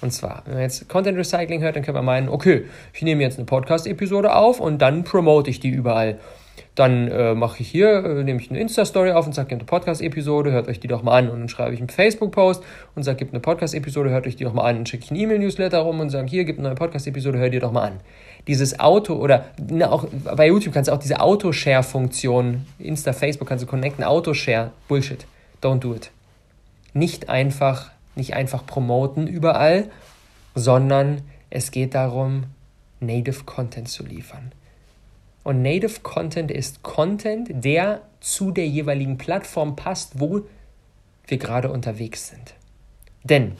Und 0.02 0.12
zwar, 0.12 0.44
wenn 0.46 0.56
man 0.56 0.64
jetzt 0.64 0.90
Content 0.90 1.18
Recycling 1.18 1.62
hört, 1.62 1.76
dann 1.76 1.84
können 1.84 1.98
wir 1.98 2.02
meinen, 2.02 2.30
okay, 2.30 2.66
ich 2.94 3.02
nehme 3.04 3.24
jetzt 3.24 3.38
eine 3.38 3.46
Podcast-Episode 3.46 4.36
auf 4.36 4.60
und 4.60 4.82
dann 4.82 5.04
promote 5.04 5.50
ich 5.50 5.60
die 5.60 5.70
überall. 5.70 6.20
Dann 6.76 7.08
äh, 7.08 7.36
mache 7.36 7.62
ich 7.62 7.70
hier, 7.70 8.04
äh, 8.04 8.24
nehme 8.24 8.42
ich 8.42 8.50
eine 8.50 8.60
Insta-Story 8.60 9.12
auf 9.12 9.28
und 9.28 9.34
sage, 9.34 9.50
gibt 9.50 9.62
eine 9.62 9.68
Podcast-Episode, 9.68 10.52
hört 10.52 10.68
euch 10.68 10.80
die 10.80 10.88
doch 10.88 11.04
mal 11.04 11.20
an. 11.20 11.30
Und 11.30 11.40
dann 11.40 11.50
schreibe 11.50 11.74
ich 11.74 11.80
einen 11.80 11.90
Facebook-Post 11.90 12.64
und 12.96 13.04
sage, 13.04 13.18
gibt 13.18 13.34
eine 13.34 13.42
Podcast-Episode, 13.42 14.10
hört 14.10 14.26
euch 14.26 14.36
die 14.36 14.44
doch 14.44 14.54
mal 14.54 14.64
an. 14.64 14.78
Und 14.78 14.90
schicke 14.90 15.06
ich 15.06 15.12
einen 15.12 15.20
E-Mail-Newsletter 15.20 15.80
rum 15.80 16.00
und 16.00 16.10
sage, 16.10 16.28
hier, 16.28 16.46
gibt 16.46 16.60
eine 16.60 16.70
neue 16.70 16.76
Podcast-Episode, 16.76 17.38
hört 17.38 17.54
ihr 17.54 17.60
doch 17.60 17.72
mal 17.72 17.84
an. 17.84 18.00
Dieses 18.48 18.80
Auto 18.80 19.14
oder 19.16 19.46
na, 19.70 19.92
auch 19.92 20.06
bei 20.36 20.48
YouTube 20.48 20.74
kannst 20.74 20.90
du 20.90 20.94
auch 20.94 21.00
diese 21.00 21.20
Auto-Share-Funktion, 21.20 22.66
Insta, 22.80 23.14
Facebook 23.14 23.48
kannst 23.48 23.64
du 23.64 23.68
connecten, 23.68 24.04
Auto-Share, 24.04 24.72
Bullshit. 24.88 25.26
Don't 25.62 25.80
do 25.80 25.94
it. 25.94 26.12
Nicht 26.94 27.30
einfach, 27.30 27.92
nicht 28.16 28.36
einfach 28.36 28.66
promoten 28.66 29.28
überall, 29.28 29.90
sondern 30.56 31.22
es 31.50 31.72
geht 31.72 31.94
darum, 31.94 32.46
Native 33.00 33.44
Content 33.46 33.88
zu 33.88 34.04
liefern. 34.04 34.52
Und 35.44 35.62
Native 35.62 36.02
Content 36.02 36.52
ist 36.52 36.84
Content, 36.84 37.50
der 37.52 38.02
zu 38.20 38.52
der 38.52 38.68
jeweiligen 38.68 39.18
Plattform 39.18 39.76
passt, 39.76 40.20
wo 40.20 40.42
wir 41.28 41.38
gerade 41.38 41.70
unterwegs 41.70 42.30
sind. 42.30 42.54
Denn 43.24 43.54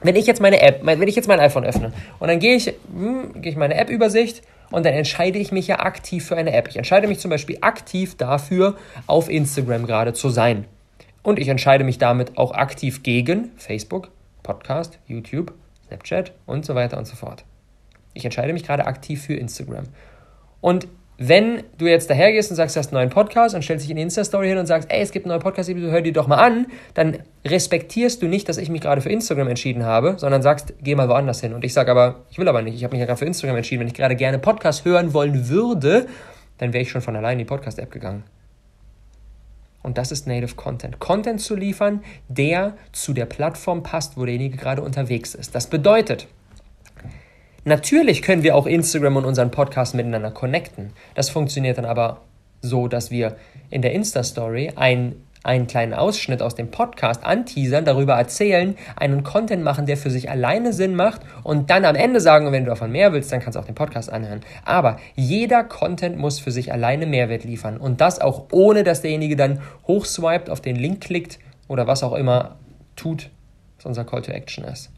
wenn 0.00 0.16
ich 0.16 0.26
jetzt 0.26 0.40
meine 0.40 0.60
App, 0.60 0.80
wenn 0.84 1.08
ich 1.08 1.16
jetzt 1.16 1.28
mein 1.28 1.40
iPhone 1.40 1.64
öffne 1.64 1.92
und 2.18 2.28
dann 2.28 2.38
gehe 2.38 2.54
ich, 2.54 2.66
hm, 2.92 3.40
gehe 3.40 3.50
ich 3.50 3.58
meine 3.58 3.74
App-Übersicht 3.74 4.42
und 4.70 4.84
dann 4.84 4.92
entscheide 4.92 5.38
ich 5.38 5.52
mich 5.52 5.68
ja 5.68 5.80
aktiv 5.80 6.26
für 6.26 6.36
eine 6.36 6.52
App. 6.52 6.68
Ich 6.68 6.76
entscheide 6.76 7.08
mich 7.08 7.18
zum 7.18 7.30
Beispiel 7.30 7.58
aktiv 7.60 8.16
dafür, 8.16 8.76
auf 9.06 9.28
Instagram 9.28 9.86
gerade 9.86 10.12
zu 10.12 10.28
sein. 10.28 10.66
Und 11.22 11.38
ich 11.38 11.48
entscheide 11.48 11.82
mich 11.82 11.98
damit 11.98 12.36
auch 12.38 12.52
aktiv 12.52 13.02
gegen 13.02 13.50
Facebook, 13.56 14.10
Podcast, 14.42 14.98
YouTube, 15.06 15.52
Snapchat 15.86 16.32
und 16.46 16.64
so 16.64 16.74
weiter 16.74 16.98
und 16.98 17.06
so 17.06 17.16
fort. 17.16 17.44
Ich 18.14 18.24
entscheide 18.24 18.52
mich 18.52 18.64
gerade 18.64 18.86
aktiv 18.86 19.22
für 19.22 19.34
Instagram. 19.34 19.84
Und 20.60 20.88
wenn 21.18 21.62
du 21.78 21.86
jetzt 21.86 22.10
dahergehst 22.10 22.50
und 22.50 22.56
sagst, 22.56 22.76
du 22.76 22.80
hast 22.80 22.88
einen 22.88 23.00
neuen 23.00 23.10
Podcast 23.10 23.54
und 23.54 23.62
stellst 23.62 23.84
dich 23.84 23.90
in 23.90 23.96
die 23.96 24.02
Insta-Story 24.02 24.48
hin 24.48 24.58
und 24.58 24.66
sagst, 24.66 24.90
ey, 24.90 25.00
es 25.00 25.12
gibt 25.12 25.24
eine 25.24 25.32
neue 25.34 25.40
Podcast-Episode, 25.40 25.90
hör 25.90 26.02
die 26.02 26.12
doch 26.12 26.26
mal 26.26 26.36
an, 26.36 26.66
dann 26.92 27.18
respektierst 27.46 28.20
du 28.20 28.26
nicht, 28.26 28.48
dass 28.48 28.58
ich 28.58 28.68
mich 28.68 28.82
gerade 28.82 29.00
für 29.00 29.08
Instagram 29.08 29.48
entschieden 29.48 29.84
habe, 29.84 30.16
sondern 30.18 30.42
sagst, 30.42 30.74
geh 30.82 30.94
mal 30.94 31.08
woanders 31.08 31.40
hin. 31.40 31.54
Und 31.54 31.64
ich 31.64 31.72
sage 31.72 31.90
aber, 31.90 32.26
ich 32.30 32.38
will 32.38 32.48
aber 32.48 32.60
nicht, 32.60 32.74
ich 32.74 32.84
habe 32.84 32.92
mich 32.92 33.00
ja 33.00 33.06
gerade 33.06 33.18
für 33.18 33.24
Instagram 33.24 33.56
entschieden. 33.56 33.80
Wenn 33.80 33.88
ich 33.88 33.94
gerade 33.94 34.14
gerne 34.14 34.38
Podcast 34.38 34.84
hören 34.84 35.14
wollen 35.14 35.48
würde, 35.48 36.06
dann 36.58 36.72
wäre 36.72 36.82
ich 36.82 36.90
schon 36.90 37.00
von 37.00 37.16
allein 37.16 37.34
in 37.34 37.38
die 37.40 37.44
Podcast-App 37.46 37.90
gegangen. 37.90 38.24
Und 39.82 39.98
das 39.98 40.10
ist 40.10 40.26
Native 40.26 40.56
Content. 40.56 40.98
Content 40.98 41.40
zu 41.40 41.54
liefern, 41.54 42.02
der 42.28 42.76
zu 42.92 43.12
der 43.12 43.24
Plattform 43.24 43.84
passt, 43.84 44.18
wo 44.18 44.24
derjenige 44.24 44.56
gerade 44.56 44.82
unterwegs 44.82 45.34
ist. 45.34 45.54
Das 45.54 45.68
bedeutet, 45.68 46.26
Natürlich 47.68 48.22
können 48.22 48.44
wir 48.44 48.54
auch 48.54 48.64
Instagram 48.66 49.16
und 49.16 49.24
unseren 49.24 49.50
Podcast 49.50 49.96
miteinander 49.96 50.30
connecten. 50.30 50.92
Das 51.16 51.30
funktioniert 51.30 51.78
dann 51.78 51.84
aber 51.84 52.20
so, 52.62 52.86
dass 52.86 53.10
wir 53.10 53.34
in 53.70 53.82
der 53.82 53.92
Insta-Story 53.92 54.74
ein 54.76 55.16
einen 55.42 55.66
kleinen 55.68 55.92
Ausschnitt 55.92 56.42
aus 56.42 56.54
dem 56.56 56.70
Podcast 56.72 57.24
anteasern, 57.24 57.84
darüber 57.84 58.14
erzählen, 58.14 58.76
einen 58.96 59.22
Content 59.22 59.62
machen, 59.62 59.86
der 59.86 59.96
für 59.96 60.10
sich 60.10 60.28
alleine 60.28 60.72
Sinn 60.72 60.96
macht 60.96 61.20
und 61.44 61.70
dann 61.70 61.84
am 61.84 61.94
Ende 61.94 62.20
sagen, 62.20 62.50
wenn 62.50 62.64
du 62.64 62.70
davon 62.70 62.90
mehr 62.90 63.12
willst, 63.12 63.30
dann 63.30 63.40
kannst 63.40 63.56
du 63.56 63.60
auch 63.60 63.64
den 63.64 63.76
Podcast 63.76 64.12
anhören. 64.12 64.40
Aber 64.64 64.98
jeder 65.14 65.62
Content 65.62 66.18
muss 66.18 66.40
für 66.40 66.50
sich 66.50 66.72
alleine 66.72 67.06
Mehrwert 67.06 67.44
liefern 67.44 67.76
und 67.76 68.00
das 68.00 68.20
auch 68.20 68.46
ohne, 68.50 68.82
dass 68.82 69.02
derjenige 69.02 69.36
dann 69.36 69.60
hochswiped, 69.86 70.50
auf 70.50 70.60
den 70.60 70.74
Link 70.74 71.00
klickt 71.00 71.38
oder 71.68 71.86
was 71.86 72.02
auch 72.02 72.14
immer 72.14 72.56
tut, 72.96 73.30
was 73.76 73.86
unser 73.86 74.04
Call 74.04 74.22
to 74.22 74.32
Action 74.32 74.64
ist. 74.64 74.90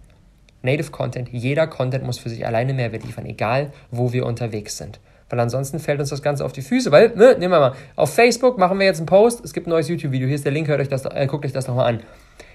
Native 0.62 0.90
Content, 0.90 1.28
jeder 1.30 1.66
Content 1.66 2.04
muss 2.04 2.18
für 2.18 2.28
sich 2.28 2.46
alleine 2.46 2.74
Mehrwert 2.74 3.04
liefern, 3.04 3.26
egal 3.26 3.72
wo 3.90 4.12
wir 4.12 4.26
unterwegs 4.26 4.76
sind. 4.76 5.00
Weil 5.30 5.40
ansonsten 5.40 5.78
fällt 5.78 6.00
uns 6.00 6.08
das 6.08 6.22
Ganze 6.22 6.44
auf 6.44 6.52
die 6.52 6.62
Füße. 6.62 6.90
Weil, 6.90 7.10
ne, 7.14 7.36
nehmen 7.38 7.52
wir 7.52 7.60
mal, 7.60 7.74
auf 7.96 8.14
Facebook 8.14 8.58
machen 8.58 8.78
wir 8.78 8.86
jetzt 8.86 8.98
einen 8.98 9.06
Post, 9.06 9.44
es 9.44 9.52
gibt 9.52 9.66
ein 9.66 9.70
neues 9.70 9.88
YouTube-Video, 9.88 10.26
hier 10.26 10.34
ist 10.34 10.44
der 10.44 10.52
Link, 10.52 10.68
hört 10.68 10.80
euch 10.80 10.88
das, 10.88 11.04
äh, 11.04 11.26
guckt 11.26 11.44
euch 11.44 11.52
das 11.52 11.68
nochmal 11.68 11.94
an. 11.94 12.00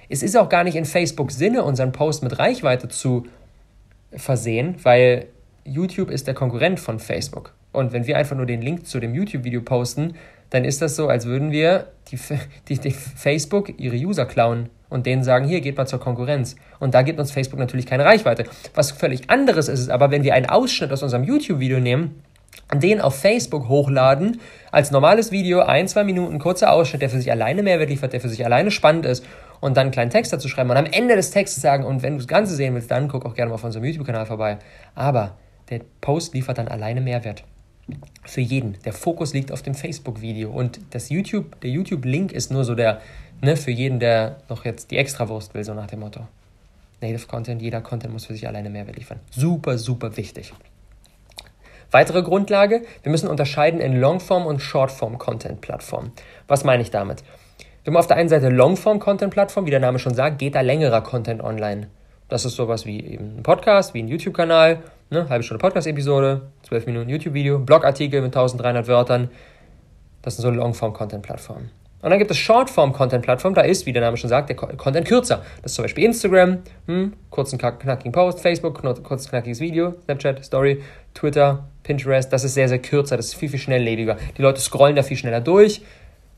Es 0.10 0.24
ist 0.24 0.36
auch 0.36 0.50
gar 0.50 0.64
nicht 0.64 0.76
in 0.76 0.86
Facebook 0.86 1.32
Sinne, 1.32 1.64
unseren 1.64 1.92
Post 1.92 2.24
mit 2.24 2.38
Reichweite 2.40 2.88
zu 2.90 3.26
versehen, 4.12 4.76
weil 4.84 5.28
YouTube 5.66 6.10
ist 6.10 6.28
der 6.28 6.34
Konkurrent 6.34 6.80
von 6.80 7.00
Facebook. 7.00 7.54
Und 7.72 7.94
wenn 7.94 8.06
wir 8.06 8.18
einfach 8.18 8.36
nur 8.36 8.46
den 8.46 8.62
Link 8.62 8.86
zu 8.86 9.00
dem 9.00 9.16
YouTube-Video 9.16 9.62
posten, 9.62 10.16
dann 10.50 10.66
ist 10.66 10.82
das 10.82 10.96
so, 10.96 11.08
als 11.08 11.26
würden 11.26 11.52
wir 11.52 11.88
die, 12.12 12.20
die, 12.70 12.78
die 12.78 12.92
Facebook 12.92 13.80
ihre 13.80 13.96
User 13.96 14.26
klauen 14.26 14.70
und 14.94 15.06
denen 15.08 15.24
sagen, 15.24 15.48
hier 15.48 15.60
geht 15.60 15.76
mal 15.76 15.88
zur 15.88 16.00
Konkurrenz. 16.00 16.56
Und 16.80 16.94
da 16.94 17.02
gibt 17.02 17.20
uns 17.20 17.32
Facebook 17.32 17.60
natürlich 17.60 17.88
keine 17.88 18.06
Reichweite. 18.06 18.46
Was 18.76 18.92
völlig 18.92 19.30
anderes 19.30 19.68
ist 19.68 19.80
es 19.80 19.90
aber, 19.90 20.12
wenn 20.12 20.24
wir 20.24 20.36
einen 20.36 20.46
Ausschnitt 20.46 20.92
aus 20.92 21.02
unserem 21.02 21.24
YouTube-Video 21.24 21.80
nehmen, 21.80 22.22
den 22.74 23.02
auf 23.02 23.16
Facebook 23.16 23.68
hochladen, 23.68 24.40
als 24.72 24.92
normales 24.92 25.32
Video, 25.32 25.62
ein, 25.62 25.88
zwei 25.88 26.04
Minuten, 26.04 26.38
kurzer 26.40 26.72
Ausschnitt, 26.72 27.02
der 27.02 27.10
für 27.10 27.18
sich 27.18 27.32
alleine 27.32 27.64
Mehrwert 27.64 27.90
liefert, 27.90 28.14
der 28.14 28.22
für 28.22 28.30
sich 28.30 28.46
alleine 28.46 28.72
spannend 28.72 29.06
ist 29.06 29.26
und 29.60 29.78
dann 29.78 29.86
einen 29.86 29.92
kleinen 29.92 30.12
Text 30.12 30.32
dazu 30.32 30.48
schreiben 30.48 30.70
und 30.70 30.78
am 30.78 30.86
Ende 30.86 31.16
des 31.16 31.32
Textes 31.32 31.62
sagen, 31.62 31.84
und 31.84 32.04
wenn 32.04 32.14
du 32.14 32.20
das 32.20 32.28
Ganze 32.28 32.56
sehen 32.56 32.76
willst, 32.76 32.92
dann 32.92 33.08
guck 33.08 33.26
auch 33.26 33.34
gerne 33.34 33.50
mal 33.50 33.56
auf 33.56 33.64
unserem 33.64 33.86
YouTube-Kanal 33.86 34.26
vorbei. 34.26 34.60
Aber 34.94 35.38
der 35.70 35.82
Post 36.02 36.34
liefert 36.34 36.58
dann 36.60 36.68
alleine 36.68 37.02
Mehrwert. 37.02 37.44
Für 38.24 38.42
jeden. 38.42 38.78
Der 38.86 38.94
Fokus 38.94 39.34
liegt 39.34 39.52
auf 39.52 39.62
dem 39.62 39.74
Facebook-Video 39.74 40.50
und 40.52 40.80
das 40.92 41.10
YouTube, 41.10 41.60
der 41.62 41.70
YouTube-Link 41.72 42.32
ist 42.32 42.52
nur 42.52 42.64
so 42.64 42.76
der, 42.76 43.02
ne, 43.44 43.58
für 43.58 43.72
jeden, 43.72 44.00
der 44.00 44.38
noch 44.50 44.66
jetzt 44.66 44.92
die 44.92 44.98
Extrawurst 44.98 45.54
will, 45.54 45.64
so 45.64 45.74
nach 45.74 45.88
dem 45.88 46.00
Motto. 46.00 46.22
Native 47.02 47.28
Content, 47.28 47.62
jeder 47.62 47.82
Content 47.82 48.14
muss 48.14 48.26
für 48.26 48.34
sich 48.34 48.48
alleine 48.48 48.70
Mehrwert 48.70 48.96
liefern. 48.96 49.20
Super, 49.32 49.78
super 49.78 50.16
wichtig. 50.18 50.54
Weitere 51.92 52.24
Grundlage, 52.24 52.82
wir 53.04 53.12
müssen 53.12 53.28
unterscheiden 53.28 53.80
in 53.80 54.00
Longform 54.00 54.46
und 54.46 54.62
Shortform 54.62 55.18
Content 55.20 55.62
Plattformen. 55.62 56.12
Was 56.48 56.64
meine 56.64 56.82
ich 56.82 56.90
damit? 56.90 57.24
Wir 57.84 57.92
haben 57.92 57.98
auf 57.98 58.08
der 58.08 58.18
einen 58.18 58.30
Seite 58.30 58.50
Longform 58.50 59.00
Content 59.00 59.34
Plattform, 59.34 59.66
wie 59.66 59.72
der 59.72 59.80
Name 59.80 60.00
schon 60.00 60.16
sagt, 60.16 60.40
geht 60.40 60.56
da 60.56 60.62
längerer 60.62 61.02
Content 61.02 61.44
online. 61.44 61.88
Das 62.30 62.46
ist 62.46 62.56
sowas 62.56 62.86
wie 62.86 63.06
eben 63.06 63.38
ein 63.38 63.44
Podcast, 63.44 63.94
wie 63.94 64.02
ein 64.02 64.08
YouTube-Kanal, 64.08 64.82
Ne? 65.14 65.30
Halbe 65.30 65.44
Stunde 65.44 65.62
Podcast-Episode, 65.62 66.42
12 66.64 66.88
Minuten 66.88 67.10
YouTube-Video, 67.10 67.60
Blogartikel 67.60 68.22
mit 68.22 68.36
1300 68.36 68.88
Wörtern. 68.88 69.30
Das 70.24 70.36
sind 70.36 70.42
so 70.42 70.50
Longform-Content-Plattformen. 70.50 71.70
Und 72.04 72.10
dann 72.10 72.20
gibt 72.20 72.30
es 72.32 72.38
Shortform-Content-Plattformen, 72.38 73.56
da 73.56 73.62
ist, 73.62 73.86
wie 73.86 73.94
der 73.94 74.02
Name 74.02 74.18
schon 74.18 74.30
sagt, 74.30 74.50
der 74.50 74.58
Content 74.58 75.08
kürzer. 75.08 75.42
Das 75.62 75.72
ist 75.72 75.76
zum 75.76 75.84
Beispiel 75.84 76.04
Instagram, 76.04 76.58
hm, 76.86 77.14
kurzen, 77.30 77.58
knackigen 77.58 78.12
Post, 78.12 78.42
Facebook, 78.42 78.84
kurzes, 79.04 79.30
knackiges 79.30 79.62
Video, 79.62 79.96
Snapchat, 80.04 80.44
Story, 80.44 80.84
Twitter, 81.14 81.64
Pinterest. 81.82 82.32
Das 82.32 82.44
ist 82.44 82.56
sehr, 82.56 82.68
sehr 82.68 82.80
kürzer, 82.80 83.16
das 83.16 83.28
ist 83.28 83.36
viel, 83.36 83.48
viel 83.48 83.60
schnelllebiger. 83.60 84.18
Die 84.38 84.42
Leute 84.42 84.60
scrollen 84.60 84.98
da 84.98 85.04
viel 85.04 85.16
schneller 85.16 85.40
durch 85.40 85.82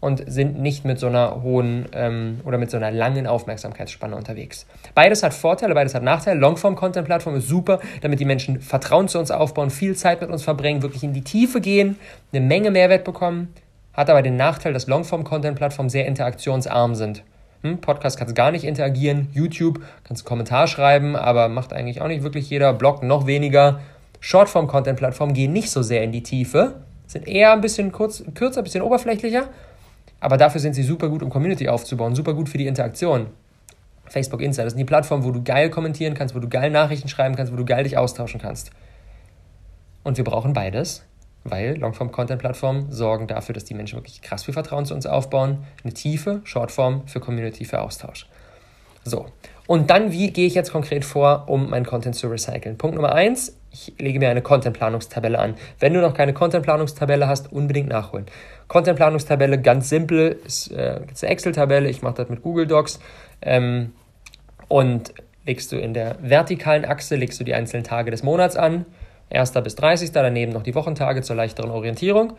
und 0.01 0.23
sind 0.31 0.59
nicht 0.59 0.85
mit 0.85 0.99
so 0.99 1.07
einer 1.07 1.41
hohen 1.41 1.87
ähm, 1.93 2.41
oder 2.45 2.59
mit 2.59 2.69
so 2.69 2.77
einer 2.77 2.91
langen 2.91 3.25
Aufmerksamkeitsspanne 3.25 4.15
unterwegs. 4.15 4.67
Beides 4.93 5.23
hat 5.23 5.33
Vorteile, 5.33 5.73
beides 5.73 5.95
hat 5.95 6.03
Nachteile. 6.03 6.39
Longform-Content-Plattform 6.41 7.37
ist 7.37 7.47
super, 7.47 7.79
damit 8.01 8.19
die 8.19 8.25
Menschen 8.25 8.61
Vertrauen 8.61 9.07
zu 9.07 9.17
uns 9.17 9.31
aufbauen, 9.31 9.71
viel 9.71 9.95
Zeit 9.95 10.21
mit 10.21 10.29
uns 10.29 10.43
verbringen, 10.43 10.83
wirklich 10.83 11.01
in 11.01 11.13
die 11.13 11.23
Tiefe 11.23 11.59
gehen, 11.59 11.97
eine 12.31 12.45
Menge 12.45 12.69
Mehrwert 12.69 13.03
bekommen 13.03 13.51
hat 13.95 14.09
aber 14.09 14.21
den 14.21 14.35
Nachteil, 14.35 14.73
dass 14.73 14.87
Longform-Content-Plattformen 14.87 15.89
sehr 15.89 16.05
interaktionsarm 16.05 16.95
sind. 16.95 17.23
Hm, 17.63 17.79
Podcast 17.79 18.19
kannst 18.19 18.35
gar 18.35 18.51
nicht 18.51 18.63
interagieren, 18.63 19.29
YouTube 19.33 19.81
kannst 20.03 20.23
du 20.23 20.27
Kommentar 20.27 20.67
schreiben, 20.67 21.15
aber 21.15 21.47
macht 21.47 21.73
eigentlich 21.73 22.01
auch 22.01 22.07
nicht 22.07 22.23
wirklich 22.23 22.49
jeder, 22.49 22.73
Blog 22.73 23.03
noch 23.03 23.25
weniger. 23.25 23.79
Shortform-Content-Plattformen 24.19 25.33
gehen 25.33 25.53
nicht 25.53 25.69
so 25.69 25.81
sehr 25.81 26.03
in 26.03 26.11
die 26.11 26.23
Tiefe, 26.23 26.75
sind 27.07 27.27
eher 27.27 27.53
ein 27.53 27.61
bisschen 27.61 27.91
kurz, 27.91 28.23
kürzer, 28.33 28.61
ein 28.61 28.63
bisschen 28.63 28.81
oberflächlicher, 28.81 29.47
aber 30.19 30.37
dafür 30.37 30.59
sind 30.59 30.73
sie 30.73 30.83
super 30.83 31.09
gut, 31.09 31.23
um 31.23 31.29
Community 31.29 31.69
aufzubauen, 31.69 32.15
super 32.15 32.33
gut 32.33 32.49
für 32.49 32.57
die 32.57 32.67
Interaktion. 32.67 33.27
Facebook 34.07 34.41
Insta, 34.41 34.63
das 34.63 34.73
sind 34.73 34.79
die 34.79 34.85
Plattformen, 34.85 35.23
wo 35.23 35.31
du 35.31 35.43
geil 35.43 35.69
kommentieren 35.69 36.13
kannst, 36.13 36.35
wo 36.35 36.39
du 36.39 36.49
geil 36.49 36.69
Nachrichten 36.69 37.07
schreiben 37.07 37.35
kannst, 37.35 37.51
wo 37.51 37.57
du 37.57 37.65
geil 37.65 37.83
dich 37.83 37.97
austauschen 37.97 38.39
kannst. 38.39 38.71
Und 40.03 40.17
wir 40.17 40.23
brauchen 40.23 40.53
beides 40.53 41.03
weil 41.45 41.77
Longform-Content-Plattformen 41.77 42.91
sorgen 42.91 43.27
dafür, 43.27 43.53
dass 43.53 43.63
die 43.63 43.75
Menschen 43.75 43.97
wirklich 43.97 44.21
krass 44.21 44.43
viel 44.43 44.53
Vertrauen 44.53 44.85
zu 44.85 44.93
uns 44.93 45.05
aufbauen. 45.05 45.59
Eine 45.83 45.93
tiefe 45.93 46.41
Shortform 46.43 47.07
für 47.07 47.19
Community, 47.19 47.63
für 47.65 47.81
Austausch. 47.81 48.27
So, 49.03 49.27
und 49.67 49.91
dann, 49.91 50.11
wie 50.11 50.31
gehe 50.31 50.47
ich 50.47 50.55
jetzt 50.55 50.71
konkret 50.71 51.05
vor, 51.05 51.45
um 51.47 51.69
meinen 51.69 51.85
Content 51.85 52.15
zu 52.15 52.27
recyceln? 52.27 52.77
Punkt 52.77 52.95
Nummer 52.95 53.13
eins, 53.13 53.55
ich 53.71 53.93
lege 53.99 54.17
mir 54.19 54.29
eine 54.29 54.41
Content-Planungstabelle 54.41 55.37
an. 55.37 55.53
Wenn 55.79 55.93
du 55.93 56.01
noch 56.01 56.15
keine 56.15 56.33
Content-Planungstabelle 56.33 57.27
hast, 57.27 57.51
unbedingt 57.51 57.89
nachholen. 57.89 58.25
Content-Planungstabelle, 58.67 59.61
ganz 59.61 59.89
simpel, 59.89 60.39
ist 60.45 60.71
äh, 60.71 61.01
eine 61.01 61.29
Excel-Tabelle, 61.29 61.87
ich 61.87 62.01
mache 62.01 62.15
das 62.15 62.29
mit 62.29 62.41
Google 62.41 62.65
Docs. 62.65 62.99
Ähm, 63.43 63.93
und 64.67 65.13
legst 65.45 65.71
du 65.71 65.77
in 65.77 65.93
der 65.93 66.17
vertikalen 66.21 66.85
Achse, 66.85 67.15
legst 67.15 67.39
du 67.39 67.43
die 67.43 67.53
einzelnen 67.53 67.83
Tage 67.83 68.09
des 68.09 68.23
Monats 68.23 68.55
an 68.55 68.85
1. 69.29 69.51
bis 69.63 69.75
30. 69.75 70.11
Daneben 70.11 70.51
noch 70.53 70.63
die 70.63 70.75
Wochentage 70.75 71.21
zur 71.21 71.35
leichteren 71.35 71.71
Orientierung. 71.71 72.33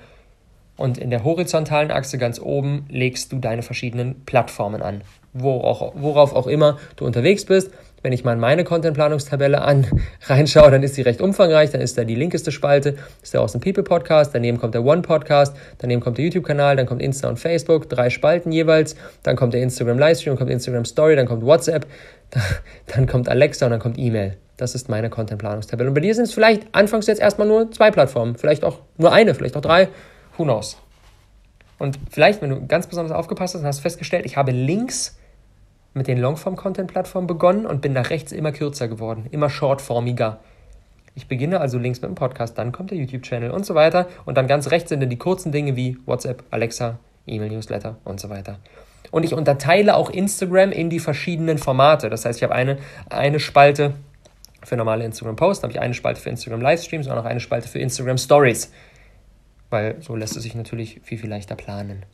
Und 0.77 0.99
in 0.99 1.11
der 1.11 1.25
horizontalen 1.25 1.91
Achse 1.91 2.19
ganz 2.19 2.39
oben 2.39 2.85
legst 2.91 3.33
du 3.33 3.39
deine 3.39 3.63
verschiedenen 3.63 4.25
Plattformen 4.27 4.83
an. 4.83 5.01
Worauf, 5.33 5.93
worauf 5.95 6.35
auch 6.35 6.47
immer 6.47 6.79
du 6.97 7.07
unterwegs 7.07 7.47
bist. 7.47 7.71
Wenn 8.03 8.13
ich 8.13 8.25
mal 8.25 8.35
in 8.35 8.41
meine 8.41 8.63
Contentplanungstabelle 8.63 9.63
an 9.63 9.87
reinschaue, 10.27 10.71
dann 10.71 10.83
ist 10.83 10.95
sie 10.95 11.03
recht 11.03 11.21
umfangreich. 11.21 11.71
Dann 11.71 11.81
ist 11.81 11.97
da 11.97 12.05
die 12.05 12.15
linkeste 12.15 12.53
Spalte, 12.53 12.97
ist 13.23 13.33
der 13.33 13.41
Awesome 13.41 13.65
People 13.65 13.83
Podcast, 13.83 14.35
daneben 14.35 14.59
kommt 14.59 14.75
der 14.75 14.85
One 14.85 15.03
Podcast, 15.03 15.57
daneben 15.79 16.01
kommt 16.01 16.19
der 16.19 16.27
YouTube-Kanal, 16.27 16.77
dann 16.77 16.87
kommt 16.87 17.03
Insta 17.03 17.29
und 17.29 17.39
Facebook, 17.39 17.89
drei 17.89 18.11
Spalten 18.11 18.53
jeweils, 18.53 18.97
dann 19.23 19.35
kommt 19.35 19.55
der 19.55 19.63
Instagram 19.63 19.99
Livestream, 19.99 20.37
kommt 20.37 20.51
Instagram 20.51 20.85
Story, 20.85 21.17
dann 21.17 21.27
kommt 21.27 21.45
WhatsApp, 21.45 21.87
dann 22.95 23.07
kommt 23.07 23.29
Alexa 23.29 23.67
und 23.67 23.73
dann 23.73 23.81
kommt 23.81 23.99
E-Mail. 23.99 24.37
Das 24.57 24.75
ist 24.75 24.89
meine 24.89 25.11
Content-Planungstabelle. 25.11 25.89
Und 25.91 25.95
bei 25.95 26.01
dir 26.01 26.15
sind 26.15 26.25
es 26.25 26.33
vielleicht 26.33 26.75
anfangs 26.75 27.07
jetzt 27.07 27.21
erstmal 27.21 27.47
nur 27.47 27.71
zwei 27.71 27.91
Plattformen, 27.91 28.37
vielleicht 28.37 28.65
auch 28.65 28.81
nur 28.97 29.13
eine, 29.13 29.35
vielleicht 29.35 29.57
auch 29.57 29.61
drei, 29.61 29.89
who 30.37 30.45
knows. 30.45 30.79
Und 31.79 31.99
vielleicht, 32.11 32.41
wenn 32.41 32.51
du 32.51 32.67
ganz 32.67 32.87
besonders 32.87 33.15
aufgepasst 33.15 33.55
hast, 33.55 33.65
hast 33.65 33.79
du 33.79 33.83
festgestellt, 33.83 34.25
ich 34.25 34.37
habe 34.37 34.51
links 34.51 35.19
mit 35.93 36.09
den 36.09 36.19
Longform-Content-Plattformen 36.19 37.27
begonnen 37.27 37.67
und 37.67 37.83
bin 37.83 37.93
nach 37.93 38.11
rechts 38.11 38.33
immer 38.33 38.53
kürzer 38.53 38.89
geworden, 38.89 39.27
immer 39.31 39.51
shortformiger. 39.51 40.41
Ich 41.15 41.29
beginne 41.29 41.61
also 41.61 41.79
links 41.79 42.03
mit 42.03 42.11
dem 42.11 42.15
Podcast, 42.15 42.59
dann 42.59 42.73
kommt 42.73 42.91
der 42.91 42.99
YouTube-Channel 42.99 43.51
und 43.51 43.65
so 43.65 43.75
weiter. 43.75 44.07
Und 44.27 44.37
dann 44.37 44.47
ganz 44.47 44.71
rechts 44.71 44.91
sind 44.91 45.01
dann 45.01 45.09
die 45.09 45.17
kurzen 45.17 45.53
Dinge 45.53 45.77
wie 45.77 45.99
WhatsApp, 46.05 46.45
Alexa, 46.51 46.99
E-Mail-Newsletter 47.27 47.97
und 48.05 48.21
so 48.21 48.29
weiter. 48.29 48.59
Und 49.11 49.25
ich 49.25 49.33
unterteile 49.33 49.97
auch 49.97 50.11
Instagram 50.11 50.73
in 50.73 50.91
die 50.91 50.99
verschiedenen 50.99 51.59
Formate. 51.59 52.11
Das 52.11 52.25
heißt, 52.25 52.39
ich 52.39 52.43
habe 52.43 52.55
eine, 52.55 52.79
eine 53.09 53.41
Spalte 53.41 53.95
für 54.67 54.77
normale 54.77 55.05
Instagram-Posts, 55.05 55.63
dann 55.63 55.71
habe 55.71 55.79
ich 55.79 55.81
eine 55.81 55.95
Spalte 55.95 56.21
für 56.21 56.29
Instagram-Livestreams 56.29 57.07
und 57.07 57.13
auch 57.13 57.17
noch 57.17 57.25
eine 57.25 57.41
Spalte 57.41 57.69
für 57.69 57.79
Instagram-Stories. 57.79 58.73
Weil 59.71 59.97
so 60.01 60.17
lässt 60.17 60.37
es 60.37 60.43
sich 60.43 60.55
natürlich 60.55 61.01
viel, 61.05 61.19
viel 61.19 61.31
leichter 61.31 61.55
planen. 61.55 62.05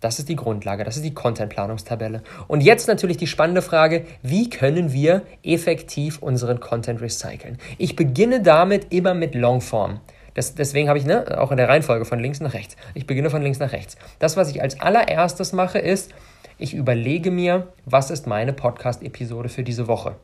Das 0.00 0.18
ist 0.18 0.28
die 0.28 0.36
Grundlage, 0.36 0.84
das 0.84 0.96
ist 0.96 1.04
die 1.04 1.14
Content-Planungstabelle. 1.14 2.22
Und 2.48 2.60
jetzt 2.60 2.86
natürlich 2.88 3.16
die 3.16 3.26
spannende 3.26 3.62
Frage, 3.62 4.04
wie 4.22 4.50
können 4.50 4.92
wir 4.92 5.22
effektiv 5.42 6.18
unseren 6.18 6.60
Content 6.60 7.00
recyceln? 7.00 7.58
Ich 7.78 7.96
beginne 7.96 8.42
damit 8.42 8.92
immer 8.92 9.14
mit 9.14 9.34
Longform. 9.34 10.00
Das, 10.34 10.54
deswegen 10.54 10.88
habe 10.88 10.98
ich 10.98 11.06
ne, 11.06 11.40
auch 11.40 11.50
in 11.50 11.56
der 11.56 11.68
Reihenfolge 11.68 12.04
von 12.04 12.18
links 12.18 12.40
nach 12.40 12.52
rechts. 12.52 12.76
Ich 12.94 13.06
beginne 13.06 13.30
von 13.30 13.42
links 13.42 13.58
nach 13.58 13.72
rechts. 13.72 13.96
Das, 14.18 14.36
was 14.36 14.50
ich 14.50 14.60
als 14.60 14.80
allererstes 14.80 15.52
mache, 15.52 15.78
ist, 15.78 16.12
ich 16.58 16.74
überlege 16.74 17.30
mir, 17.30 17.68
was 17.86 18.10
ist 18.10 18.26
meine 18.26 18.52
Podcast-Episode 18.52 19.48
für 19.48 19.62
diese 19.62 19.86
Woche. 19.86 20.16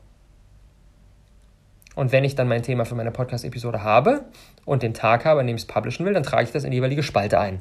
Und 1.99 2.13
wenn 2.13 2.23
ich 2.23 2.33
dann 2.33 2.47
mein 2.47 2.63
Thema 2.63 2.85
für 2.85 2.95
meine 2.95 3.11
Podcast-Episode 3.11 3.83
habe 3.83 4.23
und 4.63 4.83
den 4.83 4.93
Tag 4.93 5.25
habe, 5.25 5.41
an 5.41 5.47
dem 5.47 5.57
ich 5.57 5.63
es 5.63 5.67
publishen 5.67 6.05
will, 6.05 6.13
dann 6.13 6.23
trage 6.23 6.45
ich 6.45 6.51
das 6.53 6.63
in 6.63 6.71
die 6.71 6.77
jeweilige 6.77 7.03
Spalte 7.03 7.41
ein. 7.41 7.59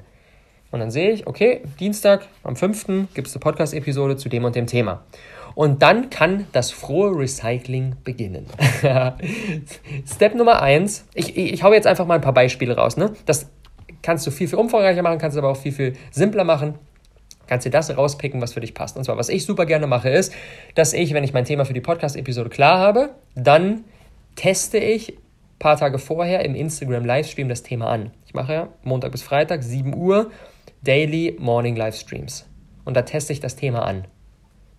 Und 0.71 0.79
dann 0.79 0.93
sehe 0.93 1.11
ich, 1.11 1.27
okay, 1.27 1.63
Dienstag 1.81 2.25
am 2.45 2.55
5. 2.55 3.09
gibt 3.15 3.27
es 3.27 3.35
eine 3.35 3.41
Podcast-Episode 3.41 4.17
zu 4.17 4.29
dem 4.29 4.45
und 4.45 4.55
dem 4.55 4.69
Thema. 4.69 5.03
Und 5.57 5.83
dann 5.83 6.09
kann 6.09 6.47
das 6.53 6.71
frohe 6.71 7.19
Recycling 7.19 7.97
beginnen. 8.05 8.47
Step 10.07 10.37
Nummer 10.37 10.63
1, 10.63 11.07
ich, 11.15 11.37
ich, 11.37 11.55
ich 11.55 11.63
hau 11.65 11.73
jetzt 11.73 11.89
einfach 11.89 12.07
mal 12.07 12.15
ein 12.15 12.21
paar 12.21 12.33
Beispiele 12.33 12.77
raus. 12.77 12.97
Ne? 12.97 13.15
Das 13.27 13.51
kannst 14.03 14.25
du 14.25 14.31
viel, 14.31 14.47
viel 14.47 14.61
umfangreicher 14.61 15.03
machen, 15.03 15.19
kannst 15.19 15.37
du 15.37 15.41
aber 15.41 15.51
auch 15.51 15.57
viel, 15.57 15.73
viel 15.73 15.95
simpler 16.13 16.45
machen 16.45 16.75
kannst 17.49 17.65
dir 17.65 17.71
das 17.71 17.97
rauspicken, 17.97 18.43
was 18.43 18.53
für 18.53 18.61
dich 18.61 18.75
passt. 18.75 18.99
Und 18.99 19.05
zwar, 19.05 19.17
was 19.17 19.31
ich 19.31 19.47
super 19.47 19.65
gerne 19.65 19.87
mache, 19.87 20.11
ist, 20.11 20.35
dass 20.75 20.93
ich, 20.93 21.15
wenn 21.15 21.25
ich 21.25 21.33
mein 21.33 21.47
Thema 21.47 21.65
für 21.65 21.73
die 21.73 21.81
Podcast-Episode 21.81 22.51
klar 22.51 22.79
habe, 22.79 23.15
dann 23.35 23.85
teste 24.39 24.79
ich 24.79 25.15
ein 25.15 25.59
paar 25.59 25.77
Tage 25.77 25.99
vorher 25.99 26.45
im 26.45 26.55
Instagram 26.55 27.05
Livestream 27.05 27.49
das 27.49 27.65
Thema 27.65 27.89
an. 27.89 28.13
Ich 28.25 28.35
mache 28.35 28.53
ja 28.53 28.69
Montag 28.85 29.11
bis 29.11 29.23
Freitag, 29.23 29.65
7 29.65 29.95
Uhr, 29.95 30.31
Daily 30.83 31.37
Morning 31.41 31.75
Livestreams. 31.75 32.49
Und 32.85 32.97
da 32.97 33.03
teste 33.03 33.33
ich 33.33 33.41
das 33.41 33.57
Thema 33.57 33.83
an. 33.83 34.07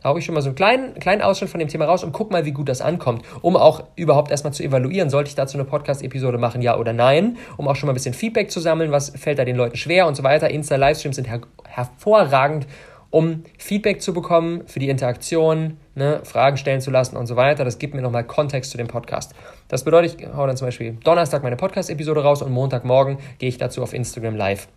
Da 0.01 0.07
habe 0.07 0.19
ich 0.19 0.25
schon 0.25 0.33
mal 0.33 0.41
so 0.41 0.47
einen 0.47 0.55
kleinen, 0.55 0.93
kleinen 0.93 1.21
Ausschnitt 1.21 1.49
von 1.49 1.59
dem 1.59 1.67
Thema 1.67 1.83
raus 1.83 2.05
und 2.05 2.13
guck 2.13 2.31
mal, 2.31 2.45
wie 2.45 2.53
gut 2.53 2.69
das 2.69 2.79
ankommt, 2.79 3.25
um 3.41 3.57
auch 3.57 3.83
überhaupt 3.97 4.31
erstmal 4.31 4.53
zu 4.53 4.63
evaluieren, 4.63 5.09
sollte 5.09 5.27
ich 5.27 5.35
dazu 5.35 5.57
eine 5.57 5.65
Podcast-Episode 5.65 6.37
machen, 6.37 6.61
ja 6.61 6.77
oder 6.77 6.93
nein, 6.93 7.35
um 7.57 7.67
auch 7.67 7.75
schon 7.75 7.87
mal 7.87 7.91
ein 7.91 7.95
bisschen 7.95 8.13
Feedback 8.13 8.49
zu 8.49 8.61
sammeln, 8.61 8.93
was 8.93 9.09
fällt 9.09 9.39
da 9.39 9.43
den 9.43 9.57
Leuten 9.57 9.75
schwer 9.75 10.07
und 10.07 10.15
so 10.15 10.23
weiter. 10.23 10.49
Insta-Livestreams 10.49 11.17
sind 11.17 11.27
her 11.27 11.41
hervorragend, 11.65 12.65
um 13.11 13.43
Feedback 13.57 14.01
zu 14.01 14.13
bekommen 14.13 14.67
für 14.67 14.79
die 14.79 14.89
Interaktion, 14.89 15.77
ne, 15.95 16.21
Fragen 16.23 16.57
stellen 16.57 16.81
zu 16.81 16.91
lassen 16.91 17.17
und 17.17 17.27
so 17.27 17.35
weiter. 17.35 17.65
Das 17.65 17.79
gibt 17.79 17.93
mir 17.93 18.01
nochmal 18.01 18.23
Kontext 18.23 18.71
zu 18.71 18.77
dem 18.77 18.87
Podcast. 18.87 19.33
Das 19.67 19.83
bedeutet, 19.83 20.19
ich 20.19 20.27
haue 20.27 20.47
dann 20.47 20.57
zum 20.57 20.67
Beispiel 20.67 20.97
Donnerstag 21.03 21.43
meine 21.43 21.55
Podcast-Episode 21.55 22.21
raus 22.21 22.41
und 22.41 22.51
Montagmorgen 22.51 23.17
gehe 23.39 23.49
ich 23.49 23.57
dazu 23.57 23.81
auf 23.81 23.93
Instagram 23.93 24.35
live. 24.35 24.67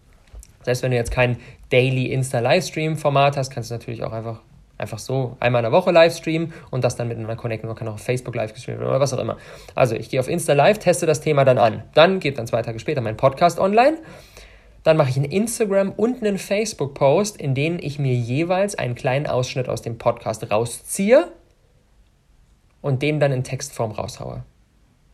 Heißt, 0.66 0.82
wenn 0.82 0.92
du 0.92 0.96
jetzt 0.96 1.10
kein 1.10 1.38
Daily 1.70 2.06
Insta-Livestream-Format 2.12 3.36
hast, 3.36 3.50
kannst 3.50 3.70
du 3.70 3.74
natürlich 3.74 4.04
auch 4.04 4.12
einfach, 4.12 4.40
einfach 4.78 4.98
so 4.98 5.36
einmal 5.40 5.60
in 5.60 5.64
der 5.64 5.72
Woche 5.72 5.90
Livestreamen 5.90 6.52
und 6.70 6.84
das 6.84 6.96
dann 6.96 7.08
miteinander 7.08 7.36
connecten. 7.36 7.68
Man 7.68 7.76
kann 7.76 7.88
auch 7.88 7.94
auf 7.94 8.02
Facebook 8.02 8.34
live 8.36 8.54
gestreamt 8.54 8.80
oder 8.80 9.00
was 9.00 9.12
auch 9.12 9.18
immer. 9.18 9.36
Also 9.74 9.96
ich 9.96 10.08
gehe 10.08 10.20
auf 10.20 10.28
Insta 10.28 10.52
live, 10.52 10.78
teste 10.78 11.04
das 11.04 11.20
Thema 11.20 11.44
dann 11.44 11.58
an. 11.58 11.82
Dann 11.94 12.20
geht 12.20 12.38
dann 12.38 12.46
zwei 12.46 12.62
Tage 12.62 12.78
später 12.78 13.00
mein 13.00 13.16
Podcast 13.16 13.58
online 13.58 13.98
dann 14.82 14.96
mache 14.96 15.10
ich 15.10 15.16
einen 15.16 15.26
Instagram- 15.26 15.92
und 15.92 16.22
einen 16.22 16.38
Facebook-Post, 16.38 17.36
in 17.36 17.54
denen 17.54 17.78
ich 17.80 17.98
mir 17.98 18.14
jeweils 18.14 18.74
einen 18.74 18.94
kleinen 18.94 19.26
Ausschnitt 19.26 19.68
aus 19.68 19.82
dem 19.82 19.98
Podcast 19.98 20.50
rausziehe 20.50 21.28
und 22.80 23.02
den 23.02 23.20
dann 23.20 23.32
in 23.32 23.44
Textform 23.44 23.92
raushaue. 23.92 24.42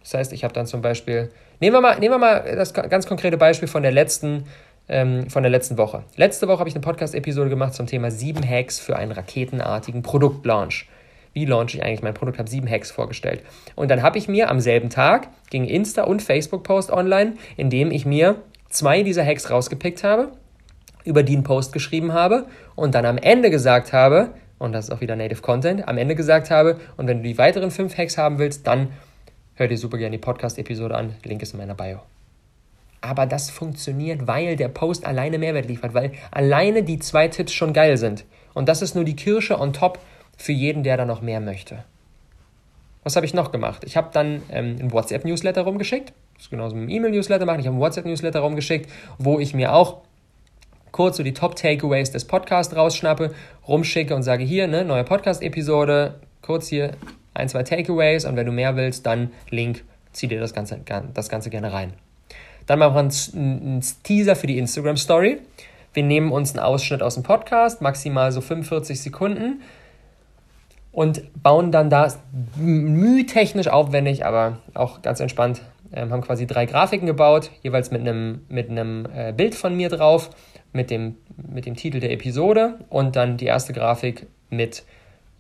Das 0.01 0.15
heißt, 0.15 0.33
ich 0.33 0.43
habe 0.43 0.55
dann 0.55 0.67
zum 0.67 0.81
Beispiel, 0.81 1.31
nehmen 1.61 1.77
wir 1.77 1.81
mal, 1.81 1.99
nehmen 1.99 2.15
wir 2.15 2.19
mal 2.19 2.57
das 2.57 2.73
ganz 2.73 3.07
konkrete 3.07 3.37
Beispiel 3.37 3.69
von 3.69 3.83
der 3.83 3.93
letzten, 3.93 4.45
ähm, 4.89 5.29
von 5.29 5.43
der 5.43 5.51
letzten 5.51 5.77
Woche. 5.77 6.05
Letzte 6.17 6.49
Woche 6.49 6.61
habe 6.61 6.69
ich 6.69 6.75
eine 6.75 6.83
Podcast-Episode 6.83 7.51
gemacht 7.51 7.75
zum 7.75 7.87
Thema 7.87 8.11
sieben 8.11 8.49
Hacks 8.49 8.79
für 8.79 8.97
einen 8.97 9.13
raketenartigen 9.13 10.01
Produktlaunch. 10.01 10.89
Wie 11.35 11.45
launche 11.45 11.77
ich 11.77 11.85
eigentlich 11.85 12.03
mein 12.03 12.15
Produkt? 12.15 12.39
Habe 12.39 12.49
sieben 12.49 12.69
Hacks 12.71 12.91
vorgestellt. 12.91 13.43
Und 13.77 13.91
dann 13.91 14.03
habe 14.03 14.17
ich 14.17 14.29
mir 14.29 14.51
am 14.51 14.61
selben 14.61 14.89
Tag 14.89 15.29
ging 15.51 15.67
Insta 15.67 16.05
und 16.05 16.23
Facebook-Post 16.23 16.91
online, 16.91 17.35
in 17.57 17.69
dem 17.69 17.91
ich 17.91 18.07
mir 18.07 18.37
zwei 18.69 19.03
dieser 19.03 19.25
Hacks 19.25 19.51
rausgepickt 19.51 20.05
habe, 20.05 20.33
über 21.05 21.23
die 21.23 21.35
einen 21.35 21.45
Post 21.45 21.73
geschrieben 21.73 22.13
habe 22.13 22.47
und 22.75 22.95
dann 22.95 23.07
am 23.07 23.19
Ende 23.19 23.51
gesagt 23.51 23.93
habe, 23.93 24.35
und 24.59 24.73
das 24.73 24.87
ist 24.87 24.91
auch 24.91 25.01
wieder 25.01 25.17
Native 25.17 25.41
Content, 25.41 25.87
am 25.87 25.99
Ende 25.99 26.15
gesagt 26.15 26.51
habe, 26.51 26.79
und 26.97 27.07
wenn 27.07 27.19
du 27.19 27.29
die 27.29 27.39
weiteren 27.39 27.71
fünf 27.71 27.97
Hacks 27.97 28.19
haben 28.19 28.39
willst, 28.39 28.67
dann 28.67 28.89
hör 29.55 29.69
dir 29.69 29.79
super 29.79 29.99
gerne 29.99 30.17
die 30.17 30.23
Podcast-Episode 30.23 30.95
an. 30.95 31.15
Link 31.25 31.43
ist 31.43 31.53
in 31.53 31.59
meiner 31.59 31.75
Bio. 31.75 32.01
Aber 33.01 33.27
das 33.27 33.51
funktioniert, 33.51 34.27
weil 34.27 34.57
der 34.57 34.69
Post 34.69 35.07
alleine 35.07 35.39
Mehrwert 35.39 35.67
liefert, 35.67 35.95
weil 35.95 36.13
alleine 36.31 36.83
die 36.83 36.99
zwei 36.99 37.29
Tipps 37.29 37.53
schon 37.53 37.73
geil 37.73 37.97
sind. 37.97 38.25
Und 38.55 38.69
das 38.69 38.83
ist 38.83 38.95
nur 38.95 39.05
die 39.05 39.17
Kirsche 39.17 39.59
on 39.59 39.73
top 39.73 40.01
für 40.37 40.53
jeden, 40.53 40.83
der 40.83 40.97
da 40.97 41.05
noch 41.05 41.23
mehr 41.23 41.41
möchte. 41.41 41.85
Was 43.05 43.17
habe 43.17 43.27
ich 43.27 43.35
noch 43.35 43.53
gemacht? 43.53 43.85
Ich 43.85 43.97
habe 43.97 44.11
dann 44.13 44.43
ähm, 44.51 44.77
einen 44.79 44.93
WhatsApp-Newsletter 44.93 45.63
rumgeschickt. 45.63 46.13
Das 46.35 46.45
ist 46.45 46.51
genauso 46.51 46.77
wie 46.77 46.81
ein 46.81 46.91
E-Mail-Newsletter 46.91 47.47
machen. 47.47 47.61
Ich 47.61 47.67
habe 47.67 47.75
einen 47.75 47.83
WhatsApp-Newsletter 47.83 48.41
rumgeschickt, 48.41 48.91
wo 49.19 49.39
ich 49.39 49.55
mir 49.55 49.75
auch 49.75 49.99
kurz 50.93 51.17
so 51.17 51.23
die 51.23 51.35
Top-Takeaways 51.35 52.11
des 52.11 52.25
Podcasts 52.25 52.75
rausschnappe, 52.75 53.35
rumschicke 53.67 54.15
und 54.15 54.23
sage, 54.23 54.45
hier, 54.45 54.67
ne, 54.69 54.85
neue 54.85 55.05
Podcast-Episode, 55.05 56.15
kurz 56.43 56.69
hier 56.69 56.93
ein, 57.35 57.49
zwei 57.49 57.63
Takeaways 57.63 58.25
und 58.25 58.37
wenn 58.37 58.47
du 58.47 58.53
mehr 58.53 58.77
willst, 58.77 59.07
dann 59.07 59.31
Link, 59.51 59.85
zieh 60.13 60.27
dir 60.27 60.41
das 60.41 60.55
Ganze, 60.55 60.81
das 61.15 61.29
Ganze 61.29 61.51
gerne 61.51 61.73
rein. 61.73 61.93
Dann 62.67 62.79
machen 62.79 62.95
wir 62.95 63.41
einen 63.41 63.83
Teaser 64.03 64.37
für 64.37 64.47
die 64.47 64.59
Instagram-Story. 64.59 65.39
Wir 65.95 66.03
nehmen 66.03 66.33
uns 66.33 66.51
einen 66.51 66.65
Ausschnitt 66.65 67.03
aus 67.03 67.15
dem 67.15 67.23
Podcast, 67.23 67.81
maximal 67.81 68.31
so 68.33 68.41
45 68.41 69.01
Sekunden 69.01 69.63
und 70.93 71.23
bauen 71.43 71.71
dann 71.71 71.91
da 71.91 72.13
mühtechnisch 72.57 73.69
aufwendig, 73.69 74.25
aber 74.25 74.59
auch 74.75 75.03
ganz 75.03 75.21
entspannt, 75.21 75.63
ähm, 75.93 76.13
haben 76.13 76.23
quasi 76.23 76.47
drei 76.47 76.67
Grafiken 76.67 77.07
gebaut, 77.07 77.51
jeweils 77.63 77.91
mit 77.91 78.03
einem, 78.03 78.45
mit 78.49 78.69
äh, 78.71 79.33
Bild 79.37 79.55
von 79.55 79.77
mir 79.77 79.89
drauf, 79.89 80.31
mit 80.73 80.91
dem, 80.91 81.17
mit 81.37 81.67
dem 81.67 81.77
Titel 81.77 82.01
der 82.01 82.13
Episode 82.13 82.79
und 82.89 83.17
dann 83.17 83.37
die 83.37 83.47
erste 83.47 83.73
Grafik 83.73 84.27
mit 84.51 84.85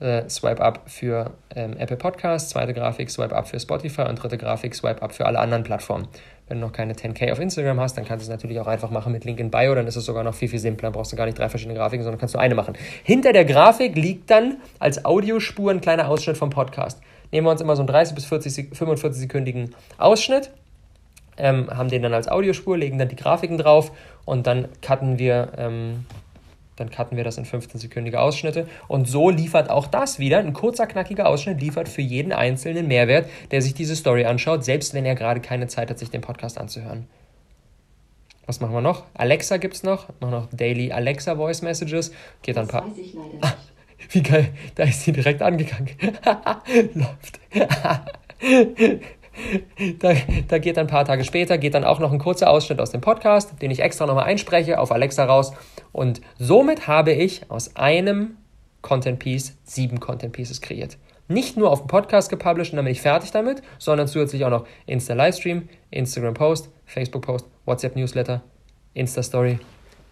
äh, 0.01 0.29
Swipe 0.29 0.63
Up 0.63 0.83
für 0.87 1.33
ähm, 1.55 1.77
Apple 1.77 1.97
Podcasts, 1.97 2.51
zweite 2.51 2.73
Grafik 2.73 3.11
Swipe 3.11 3.35
Up 3.35 3.49
für 3.49 3.59
Spotify 3.59 4.03
und 4.03 4.23
dritte 4.23 4.39
Grafik 4.39 4.75
Swipe 4.75 5.03
Up 5.03 5.13
für 5.13 5.27
alle 5.27 5.39
anderen 5.39 5.65
Plattformen. 5.65 6.09
Wenn 6.49 6.61
du 6.61 6.67
noch 6.67 6.73
keine 6.73 6.95
10k 6.95 7.31
auf 7.33 7.41
Instagram 7.41 7.79
hast, 7.79 7.97
dann 7.97 8.05
kannst 8.05 8.27
du 8.27 8.31
es 8.31 8.35
natürlich 8.35 8.59
auch 8.59 8.67
einfach 8.67 8.91
machen 8.91 9.13
mit 9.13 9.25
Link 9.25 9.39
in 9.39 9.51
Bio, 9.51 9.75
dann 9.75 9.87
ist 9.87 9.97
es 9.97 10.05
sogar 10.05 10.25
noch 10.25 10.35
viel, 10.35 10.49
viel 10.49 10.59
simpler. 10.59 10.89
Dann 10.89 10.93
brauchst 10.95 11.13
du 11.13 11.17
gar 11.17 11.27
nicht 11.27 11.39
drei 11.39 11.49
verschiedene 11.49 11.77
Grafiken, 11.77 12.03
sondern 12.03 12.19
kannst 12.19 12.35
du 12.35 12.39
eine 12.39 12.55
machen. 12.55 12.75
Hinter 13.03 13.33
der 13.33 13.45
Grafik 13.45 13.97
liegt 13.97 14.31
dann 14.31 14.57
als 14.79 15.05
Audiospur 15.05 15.71
ein 15.71 15.81
kleiner 15.81 16.09
Ausschnitt 16.09 16.39
vom 16.39 16.51
Podcast. 16.51 17.01
Nehmen 17.31 17.47
wir 17.47 17.51
uns 17.51 17.61
immer 17.61 17.77
so 17.77 17.83
einen 17.83 17.89
30 17.89 18.15
bis 18.15 18.25
40, 18.25 18.77
45 18.77 19.21
sekündigen 19.21 19.75
Ausschnitt, 19.99 20.51
ähm, 21.37 21.69
haben 21.71 21.91
den 21.91 22.03
dann 22.03 22.15
als 22.15 22.29
Audiospur, 22.29 22.79
legen 22.79 22.99
dann 22.99 23.09
die 23.09 23.17
Grafiken 23.17 23.59
drauf 23.59 23.93
und 24.25 24.47
dann 24.47 24.69
cutten 24.81 25.19
wir 25.19 25.53
ähm, 25.59 26.07
dann 26.79 26.91
cutten 26.91 27.17
wir 27.17 27.25
das 27.25 27.39
in 27.39 27.45
15-sekündige 27.45 28.17
Ausschnitte. 28.17 28.69
Und 28.87 29.09
so 29.09 29.31
liefert 29.31 29.71
auch 29.71 29.87
das 29.87 30.19
wieder, 30.19 30.39
ein 30.39 30.53
kurzer, 30.53 30.87
knackiger 30.87 31.29
Ausschnitt, 31.29 31.61
liefert 31.61 31.89
für 31.89 32.03
jeden 32.03 32.33
Einzelnen 32.33 32.89
Mehrwert, 32.89 33.29
der 33.51 33.63
sich 33.63 33.75
diese 33.75 33.97
Story 33.97 34.25
anschaut, 34.25 34.65
selbst 34.65 34.95
wenn 34.95 35.05
er 35.05 35.15
gerade 35.15 35.41
keine 35.41 35.67
Zeit 35.67 35.91
hat, 35.91 35.99
sich 35.99 36.11
den 36.11 36.21
Podcast 36.21 36.59
anzuhören. 36.59 37.07
Was 38.47 38.61
machen 38.61 38.73
wir 38.73 38.81
noch? 38.81 39.05
Alexa 39.13 39.59
gibt 39.59 39.75
es 39.75 39.83
noch. 39.83 40.09
Machen 40.21 40.31
noch 40.31 40.49
Daily 40.51 40.91
Alexa 40.91 41.37
Voice 41.37 41.61
Messages. 41.61 42.13
Geht 42.43 42.57
dann 42.57 42.65
ein 42.65 42.69
paar. 42.69 42.91
Weiß 42.91 42.97
ich 42.97 43.13
leider 43.13 43.29
nicht. 43.35 43.45
Ah, 43.45 43.55
wie 44.11 44.23
geil, 44.23 44.49
da 44.75 44.85
ist 44.85 45.03
sie 45.03 45.13
direkt 45.13 45.43
angegangen. 45.43 45.91
Läuft. 46.95 47.41
Da, 50.01 50.15
da, 50.49 50.59
geht 50.59 50.77
dann 50.77 50.87
ein 50.87 50.91
paar 50.91 51.05
Tage 51.05 51.25
später, 51.25 51.59
geht 51.59 51.75
dann 51.75 51.85
auch 51.85 52.01
noch 52.01 52.13
ein 52.13 52.19
kurzer 52.19 52.51
Ausschnitt 52.51 52.81
aus 52.81 52.91
dem 52.91 53.01
Podcast, 53.01 53.63
den 53.63 53.71
ich 53.71 53.81
extra 53.81 54.07
nochmal 54.07 54.25
einspreche, 54.25 54.81
auf 54.81 54.91
Alexa 54.91 55.25
raus. 55.25 55.53
Und 55.93 56.21
somit 56.39 56.89
habe 56.89 57.13
ich 57.13 57.51
aus 57.51 57.77
einem 57.77 58.37
Content 58.83 59.19
Piece 59.19 59.57
sieben 59.65 60.01
Content 60.01 60.33
Pieces 60.33 60.61
kreiert. 60.61 60.99
Nicht 61.29 61.57
nur 61.57 61.71
auf 61.71 61.81
dem 61.81 61.89
Podcast 61.89 62.31
gepublished 62.31 62.73
und 62.73 62.77
dann 62.77 62.85
bin 62.85 62.93
ich 62.93 63.03
fertig 63.03 63.31
damit, 63.31 63.63
sondern 63.79 64.09
zusätzlich 64.09 64.45
auch 64.45 64.51
noch 64.51 64.67
Insta 64.87 65.15
Livestream, 65.15 65.69
Instagram 65.91 66.35
Post, 66.35 66.71
Facebook 66.87 67.23
Post, 67.23 67.47
WhatsApp 67.67 67.97
Newsletter, 67.97 68.43
Insta 68.95 69.23
Story. 69.23 69.59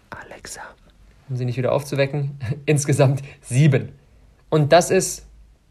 Alexa. 0.09 0.61
Um 1.29 1.35
sie 1.35 1.45
nicht 1.45 1.57
wieder 1.57 1.71
aufzuwecken. 1.73 2.39
Insgesamt 2.65 3.21
sieben. 3.41 3.91
Und 4.49 4.71
das 4.71 4.91
ist 4.91 5.26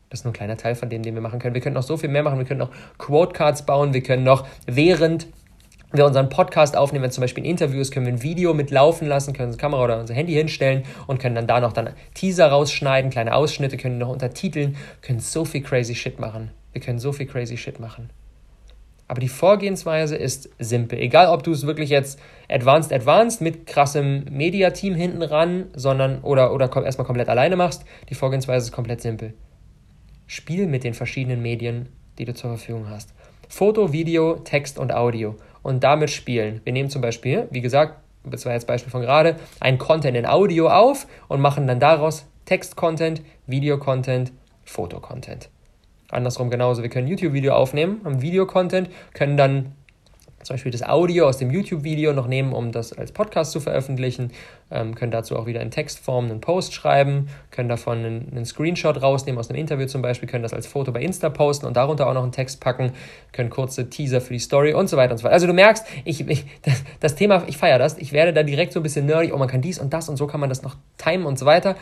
das 0.08 0.20
ist 0.20 0.24
nur 0.24 0.32
ein 0.32 0.36
kleiner 0.36 0.56
Teil 0.56 0.74
von 0.74 0.88
dem, 0.88 1.02
den 1.02 1.14
wir 1.14 1.22
machen 1.22 1.38
können. 1.38 1.54
Wir 1.54 1.60
können 1.60 1.74
noch 1.74 1.82
so 1.82 1.96
viel 1.96 2.08
mehr 2.08 2.22
machen. 2.22 2.38
Wir 2.38 2.46
können 2.46 2.60
noch 2.60 2.70
Quote-Cards 2.98 3.66
bauen. 3.66 3.92
Wir 3.92 4.02
können 4.02 4.22
noch, 4.24 4.46
während 4.66 5.26
wir 5.92 6.04
unseren 6.04 6.28
Podcast 6.28 6.76
aufnehmen, 6.76 7.04
wenn 7.04 7.10
zum 7.10 7.22
Beispiel 7.22 7.44
Interviews, 7.44 7.90
können 7.90 8.06
wir 8.06 8.12
ein 8.12 8.22
Video 8.22 8.54
mitlaufen 8.54 9.06
lassen, 9.08 9.32
können 9.32 9.48
unsere 9.48 9.60
Kamera 9.60 9.84
oder 9.84 10.00
unser 10.00 10.14
Handy 10.14 10.32
hinstellen 10.32 10.84
und 11.06 11.20
können 11.20 11.34
dann 11.34 11.46
da 11.46 11.60
noch 11.60 11.72
dann 11.72 11.90
Teaser 12.14 12.48
rausschneiden, 12.48 13.10
kleine 13.10 13.34
Ausschnitte, 13.34 13.76
können 13.76 13.98
noch 13.98 14.08
untertiteln, 14.08 14.76
können 15.00 15.20
so 15.20 15.44
viel 15.44 15.62
crazy 15.62 15.94
Shit 15.94 16.18
machen. 16.18 16.50
Wir 16.72 16.80
können 16.80 16.98
so 16.98 17.12
viel 17.12 17.26
crazy 17.26 17.56
Shit 17.56 17.80
machen. 17.80 18.10
Aber 19.08 19.20
die 19.20 19.28
Vorgehensweise 19.28 20.16
ist 20.16 20.50
simpel. 20.58 20.98
Egal, 20.98 21.28
ob 21.28 21.44
du 21.44 21.52
es 21.52 21.64
wirklich 21.64 21.90
jetzt 21.90 22.18
advanced, 22.48 22.92
advanced 22.92 23.40
mit 23.40 23.66
krassem 23.66 24.24
Media-Team 24.30 24.94
hinten 24.94 25.22
ran, 25.22 25.66
sondern 25.74 26.20
oder, 26.22 26.52
oder 26.52 26.68
erstmal 26.84 27.06
komplett 27.06 27.28
alleine 27.28 27.54
machst, 27.54 27.84
die 28.08 28.14
Vorgehensweise 28.14 28.66
ist 28.66 28.72
komplett 28.72 29.00
simpel. 29.00 29.34
Spiel 30.26 30.66
mit 30.66 30.84
den 30.84 30.94
verschiedenen 30.94 31.42
Medien, 31.42 31.88
die 32.18 32.24
du 32.24 32.34
zur 32.34 32.50
Verfügung 32.50 32.88
hast. 32.88 33.14
Foto, 33.48 33.92
Video, 33.92 34.36
Text 34.36 34.78
und 34.78 34.92
Audio. 34.92 35.36
Und 35.62 35.82
damit 35.84 36.10
spielen. 36.10 36.60
Wir 36.64 36.72
nehmen 36.72 36.90
zum 36.90 37.02
Beispiel, 37.02 37.48
wie 37.50 37.60
gesagt, 37.60 38.00
das 38.24 38.44
war 38.44 38.52
jetzt 38.52 38.66
Beispiel 38.66 38.90
von 38.90 39.02
gerade, 39.02 39.36
ein 39.60 39.78
Content 39.78 40.16
in 40.16 40.26
Audio 40.26 40.68
auf 40.68 41.06
und 41.28 41.40
machen 41.40 41.66
dann 41.66 41.80
daraus 41.80 42.26
Text-Content, 42.44 43.22
Video-Content, 43.46 44.32
Foto-Content. 44.64 45.48
Andersrum 46.10 46.50
genauso. 46.50 46.82
Wir 46.82 46.90
können 46.90 47.08
YouTube-Video 47.08 47.54
aufnehmen, 47.54 48.00
haben 48.04 48.22
Video-Content, 48.22 48.90
können 49.12 49.36
dann 49.36 49.72
zum 50.42 50.54
Beispiel 50.54 50.70
das 50.72 50.82
Audio 50.82 51.26
aus 51.26 51.38
dem 51.38 51.50
YouTube-Video 51.50 52.12
noch 52.12 52.28
nehmen, 52.28 52.52
um 52.52 52.70
das 52.70 52.92
als 52.92 53.10
Podcast 53.10 53.52
zu 53.52 53.60
veröffentlichen, 53.60 54.30
ähm, 54.70 54.94
können 54.94 55.10
dazu 55.10 55.36
auch 55.36 55.46
wieder 55.46 55.60
in 55.60 55.70
Textform 55.70 56.26
einen 56.26 56.40
Post 56.40 56.74
schreiben, 56.74 57.28
können 57.50 57.68
davon 57.68 57.98
einen, 57.98 58.28
einen, 58.30 58.44
Screenshot 58.44 59.02
rausnehmen 59.02 59.38
aus 59.38 59.50
einem 59.50 59.58
Interview 59.58 59.86
zum 59.86 60.02
Beispiel, 60.02 60.28
können 60.28 60.42
das 60.42 60.52
als 60.52 60.66
Foto 60.66 60.92
bei 60.92 61.00
Insta 61.00 61.30
posten 61.30 61.66
und 61.66 61.76
darunter 61.76 62.06
auch 62.06 62.14
noch 62.14 62.22
einen 62.22 62.32
Text 62.32 62.60
packen, 62.60 62.92
können 63.32 63.50
kurze 63.50 63.90
Teaser 63.90 64.20
für 64.20 64.34
die 64.34 64.38
Story 64.38 64.72
und 64.72 64.88
so 64.88 64.96
weiter 64.96 65.12
und 65.12 65.18
so 65.18 65.24
weiter. 65.24 65.34
Also 65.34 65.46
du 65.46 65.52
merkst, 65.52 65.84
ich, 66.04 66.28
ich 66.28 66.44
das, 66.62 66.84
das 67.00 67.14
Thema, 67.16 67.42
ich 67.46 67.56
feiere 67.56 67.78
das, 67.78 67.98
ich 67.98 68.12
werde 68.12 68.32
da 68.32 68.42
direkt 68.42 68.72
so 68.72 68.80
ein 68.80 68.82
bisschen 68.82 69.06
nerdy, 69.06 69.32
oh 69.32 69.38
man 69.38 69.48
kann 69.48 69.62
dies 69.62 69.78
und 69.78 69.92
das 69.92 70.08
und 70.08 70.16
so 70.16 70.26
kann 70.26 70.40
man 70.40 70.48
das 70.48 70.62
noch 70.62 70.76
timen 70.98 71.26
und 71.26 71.38
so 71.38 71.46
weiter. 71.46 71.76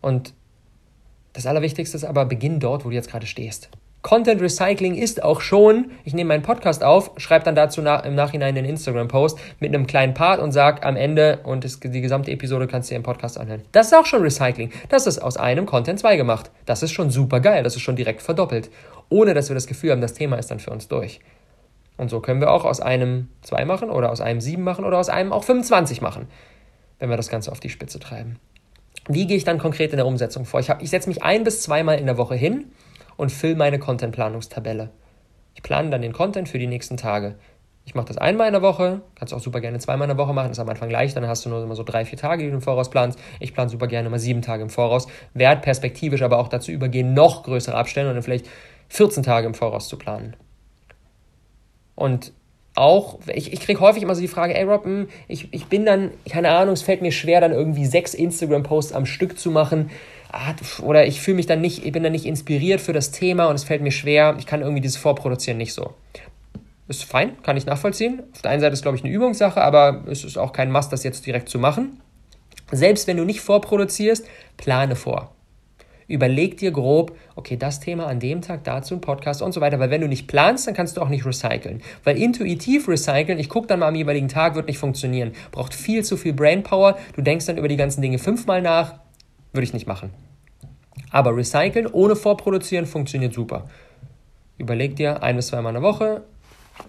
Und 0.00 0.32
das 1.32 1.46
Allerwichtigste 1.46 1.96
ist 1.96 2.04
aber, 2.04 2.24
beginn 2.24 2.58
dort, 2.60 2.84
wo 2.84 2.88
du 2.88 2.94
jetzt 2.94 3.10
gerade 3.10 3.26
stehst. 3.26 3.68
Content 4.08 4.40
Recycling 4.40 4.94
ist 4.94 5.22
auch 5.22 5.42
schon, 5.42 5.90
ich 6.02 6.14
nehme 6.14 6.28
meinen 6.28 6.42
Podcast 6.42 6.82
auf, 6.82 7.10
schreibe 7.18 7.44
dann 7.44 7.54
dazu 7.54 7.82
nach, 7.82 8.06
im 8.06 8.14
Nachhinein 8.14 8.56
einen 8.56 8.64
Instagram-Post 8.64 9.38
mit 9.60 9.74
einem 9.74 9.86
kleinen 9.86 10.14
Part 10.14 10.40
und 10.40 10.50
sage 10.50 10.82
am 10.82 10.96
Ende, 10.96 11.40
und 11.44 11.62
das, 11.62 11.78
die 11.78 12.00
gesamte 12.00 12.30
Episode 12.30 12.66
kannst 12.66 12.88
du 12.88 12.94
dir 12.94 12.96
im 12.96 13.02
Podcast 13.02 13.36
anhören. 13.36 13.60
Das 13.72 13.88
ist 13.88 13.92
auch 13.92 14.06
schon 14.06 14.22
Recycling. 14.22 14.72
Das 14.88 15.06
ist 15.06 15.18
aus 15.18 15.36
einem 15.36 15.66
Content 15.66 16.00
2 16.00 16.16
gemacht. 16.16 16.50
Das 16.64 16.82
ist 16.82 16.92
schon 16.92 17.10
super 17.10 17.40
geil. 17.40 17.62
Das 17.62 17.76
ist 17.76 17.82
schon 17.82 17.96
direkt 17.96 18.22
verdoppelt. 18.22 18.70
Ohne 19.10 19.34
dass 19.34 19.50
wir 19.50 19.54
das 19.54 19.66
Gefühl 19.66 19.90
haben, 19.90 20.00
das 20.00 20.14
Thema 20.14 20.36
ist 20.36 20.50
dann 20.50 20.58
für 20.58 20.70
uns 20.70 20.88
durch. 20.88 21.20
Und 21.98 22.08
so 22.08 22.20
können 22.20 22.40
wir 22.40 22.50
auch 22.50 22.64
aus 22.64 22.80
einem 22.80 23.28
2 23.42 23.66
machen 23.66 23.90
oder 23.90 24.10
aus 24.10 24.22
einem 24.22 24.40
7 24.40 24.64
machen 24.64 24.86
oder 24.86 24.96
aus 24.96 25.10
einem 25.10 25.34
auch 25.34 25.44
25 25.44 26.00
machen, 26.00 26.28
wenn 26.98 27.10
wir 27.10 27.18
das 27.18 27.28
Ganze 27.28 27.52
auf 27.52 27.60
die 27.60 27.68
Spitze 27.68 27.98
treiben. 27.98 28.36
Wie 29.06 29.26
gehe 29.26 29.36
ich 29.36 29.44
dann 29.44 29.58
konkret 29.58 29.90
in 29.90 29.98
der 29.98 30.06
Umsetzung 30.06 30.46
vor? 30.46 30.60
Ich, 30.60 30.70
ich 30.80 30.88
setze 30.88 31.10
mich 31.10 31.22
ein 31.22 31.44
bis 31.44 31.60
zweimal 31.60 31.98
in 31.98 32.06
der 32.06 32.16
Woche 32.16 32.36
hin 32.36 32.72
und 33.18 33.30
fülle 33.30 33.56
meine 33.56 33.78
Contentplanungstabelle. 33.78 34.88
Ich 35.54 35.62
plane 35.62 35.90
dann 35.90 36.00
den 36.00 36.14
Content 36.14 36.48
für 36.48 36.58
die 36.58 36.68
nächsten 36.68 36.96
Tage. 36.96 37.34
Ich 37.84 37.94
mache 37.94 38.06
das 38.06 38.16
einmal 38.16 38.46
in 38.46 38.52
der 38.52 38.62
Woche, 38.62 39.02
kannst 39.16 39.34
auch 39.34 39.40
super 39.40 39.60
gerne 39.60 39.78
zweimal 39.78 40.08
in 40.08 40.16
der 40.16 40.24
Woche 40.24 40.32
machen, 40.32 40.50
ist 40.50 40.58
am 40.58 40.68
Anfang 40.68 40.88
leicht, 40.88 41.16
dann 41.16 41.26
hast 41.26 41.44
du 41.44 41.48
nur 41.48 41.62
immer 41.62 41.74
so 41.74 41.82
drei, 41.82 42.04
vier 42.04 42.18
Tage, 42.18 42.44
die 42.44 42.50
du 42.50 42.54
im 42.54 42.62
Voraus 42.62 42.90
planst. 42.90 43.18
Ich 43.40 43.54
plane 43.54 43.68
super 43.68 43.88
gerne 43.88 44.08
immer 44.08 44.18
sieben 44.18 44.40
Tage 44.40 44.62
im 44.62 44.70
Voraus, 44.70 45.08
werde 45.34 45.60
perspektivisch 45.60 46.22
aber 46.22 46.38
auch 46.38 46.48
dazu 46.48 46.70
übergehen, 46.70 47.12
noch 47.12 47.42
größere 47.42 47.76
Abstände 47.76 48.10
und 48.10 48.16
dann 48.16 48.22
vielleicht 48.22 48.48
14 48.88 49.22
Tage 49.22 49.46
im 49.46 49.54
Voraus 49.54 49.88
zu 49.88 49.98
planen. 49.98 50.36
Und 51.96 52.32
auch, 52.76 53.18
ich, 53.34 53.52
ich 53.52 53.60
kriege 53.60 53.80
häufig 53.80 54.04
immer 54.04 54.14
so 54.14 54.20
die 54.20 54.28
Frage, 54.28 54.56
ey 54.56 54.62
Rob, 54.62 54.84
hm, 54.84 55.08
ich, 55.26 55.52
ich 55.52 55.66
bin 55.66 55.84
dann, 55.84 56.12
keine 56.30 56.50
Ahnung, 56.50 56.74
es 56.74 56.82
fällt 56.82 57.02
mir 57.02 57.10
schwer, 57.10 57.40
dann 57.40 57.50
irgendwie 57.50 57.86
sechs 57.86 58.14
Instagram-Posts 58.14 58.92
am 58.92 59.06
Stück 59.06 59.38
zu 59.38 59.50
machen 59.50 59.90
ah, 60.32 60.54
oder 60.82 61.06
ich 61.06 61.20
fühle 61.20 61.36
mich 61.36 61.46
dann 61.46 61.60
nicht, 61.60 61.84
ich 61.84 61.92
bin 61.92 62.02
dann 62.02 62.12
nicht 62.12 62.26
inspiriert 62.26 62.80
für 62.80 62.92
das 62.92 63.10
Thema 63.10 63.46
und 63.46 63.54
es 63.54 63.64
fällt 63.64 63.82
mir 63.82 63.92
schwer, 63.92 64.36
ich 64.38 64.46
kann 64.46 64.60
irgendwie 64.60 64.80
dieses 64.80 64.96
Vorproduzieren 64.96 65.58
nicht 65.58 65.74
so. 65.74 65.94
Ist 66.88 67.04
fein, 67.04 67.40
kann 67.42 67.56
ich 67.56 67.66
nachvollziehen. 67.66 68.22
Auf 68.32 68.40
der 68.40 68.50
einen 68.50 68.60
Seite 68.62 68.72
ist, 68.72 68.82
glaube 68.82 68.96
ich, 68.96 69.04
eine 69.04 69.12
Übungssache, 69.12 69.60
aber 69.60 70.04
es 70.08 70.24
ist 70.24 70.38
auch 70.38 70.54
kein 70.54 70.72
Must, 70.72 70.90
das 70.90 71.04
jetzt 71.04 71.26
direkt 71.26 71.50
zu 71.50 71.58
machen. 71.58 72.00
Selbst 72.72 73.06
wenn 73.06 73.18
du 73.18 73.24
nicht 73.24 73.40
vorproduzierst, 73.40 74.26
plane 74.56 74.96
vor. 74.96 75.32
Überleg 76.06 76.56
dir 76.56 76.70
grob, 76.70 77.14
okay, 77.36 77.58
das 77.58 77.80
Thema 77.80 78.06
an 78.06 78.18
dem 78.18 78.40
Tag, 78.40 78.64
dazu 78.64 78.94
ein 78.94 79.02
Podcast 79.02 79.42
und 79.42 79.52
so 79.52 79.60
weiter. 79.60 79.78
Weil 79.78 79.90
wenn 79.90 80.00
du 80.00 80.08
nicht 80.08 80.26
planst, 80.26 80.66
dann 80.66 80.72
kannst 80.72 80.96
du 80.96 81.02
auch 81.02 81.10
nicht 81.10 81.26
recyceln. 81.26 81.82
Weil 82.02 82.16
intuitiv 82.16 82.88
recyceln, 82.88 83.38
ich 83.38 83.50
gucke 83.50 83.66
dann 83.66 83.80
mal 83.80 83.88
am 83.88 83.94
jeweiligen 83.94 84.28
Tag, 84.28 84.54
wird 84.54 84.68
nicht 84.68 84.78
funktionieren. 84.78 85.32
Braucht 85.52 85.74
viel 85.74 86.02
zu 86.04 86.16
viel 86.16 86.32
Brainpower. 86.32 86.96
Du 87.14 87.20
denkst 87.20 87.44
dann 87.44 87.58
über 87.58 87.68
die 87.68 87.76
ganzen 87.76 88.00
Dinge 88.00 88.18
fünfmal 88.18 88.62
nach, 88.62 88.94
würde 89.58 89.64
ich 89.64 89.72
nicht 89.74 89.88
machen. 89.88 90.10
Aber 91.10 91.36
recyceln 91.36 91.88
ohne 91.88 92.14
vorproduzieren 92.14 92.86
funktioniert 92.86 93.34
super. 93.34 93.64
Überleg 94.56 94.94
dir 94.94 95.20
ein 95.24 95.34
bis 95.34 95.48
zweimal 95.48 95.74
in 95.74 95.82
der 95.82 95.90
Woche, 95.90 96.22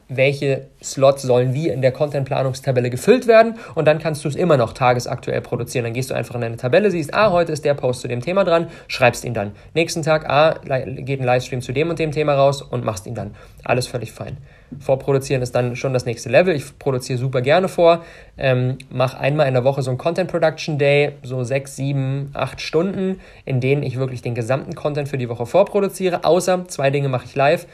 welche 0.08 0.68
Slots 0.84 1.22
sollen 1.22 1.54
wie 1.54 1.70
in 1.70 1.82
der 1.82 1.92
Content-Planungstabelle 1.92 2.90
gefüllt 2.90 3.28
werden 3.28 3.56
und 3.76 3.86
dann 3.86 4.00
kannst 4.00 4.26
du 4.26 4.30
es 4.30 4.36
immer 4.36 4.58
noch 4.58 4.74
tagesaktuell 4.74 5.42
produzieren. 5.42 5.86
Dann 5.86 5.94
gehst 5.94 6.10
du 6.10 6.16
einfach 6.16 6.36
in 6.36 6.42
deine 6.42 6.58
Tabelle, 6.58 6.90
siehst, 6.92 7.14
ah, 7.14 7.32
heute 7.32 7.52
ist 7.52 7.64
der 7.64 7.76
Post 7.76 8.02
zu 8.02 8.08
dem 8.08 8.22
Thema 8.22 8.44
dran, 8.44 8.68
schreibst 8.88 9.24
ihn 9.24 9.34
dann. 9.34 9.52
Nächsten 9.74 10.02
Tag, 10.02 10.28
ah, 10.30 10.56
geht 10.64 11.20
ein 11.22 11.26
Livestream 11.26 11.62
zu 11.62 11.72
dem 11.72 11.90
und 11.90 12.00
dem 12.00 12.12
Thema 12.12 12.34
raus 12.34 12.62
und 12.62 12.84
machst 12.84 13.06
ihn 13.06 13.16
dann. 13.16 13.36
Alles 13.64 13.88
völlig 13.88 14.12
fein. 14.12 14.38
Vorproduzieren 14.80 15.42
ist 15.42 15.56
dann 15.56 15.76
schon 15.76 15.94
das 15.94 16.06
nächste 16.06 16.30
Level. 16.30 16.56
Ich 16.56 16.78
produziere 16.78 17.18
super 17.18 17.42
gerne 17.42 17.68
vor, 17.68 18.04
ähm, 18.38 18.78
mache 18.92 19.20
einmal 19.20 19.48
in 19.48 19.56
der 19.56 19.64
Woche 19.64 19.82
so 19.82 19.90
ein 19.90 19.98
Content 19.98 20.30
Production 20.30 20.78
Day, 20.78 21.14
so 21.24 21.44
sechs, 21.44 21.76
sieben, 21.76 22.30
acht 22.34 22.62
Stunden, 22.62 23.20
in 23.46 23.62
denen 23.62 23.82
ich 23.82 23.98
wirklich 23.98 24.22
den 24.22 24.36
gesamten 24.36 24.76
Content 24.76 25.08
für 25.08 25.18
die 25.18 25.28
Woche 25.28 25.48
vorproduziere. 25.48 26.24
Außer 26.24 26.68
zwei 26.68 26.92
Dinge 26.92 27.10
mache 27.10 27.26
ich 27.26 27.36
live 27.36 27.66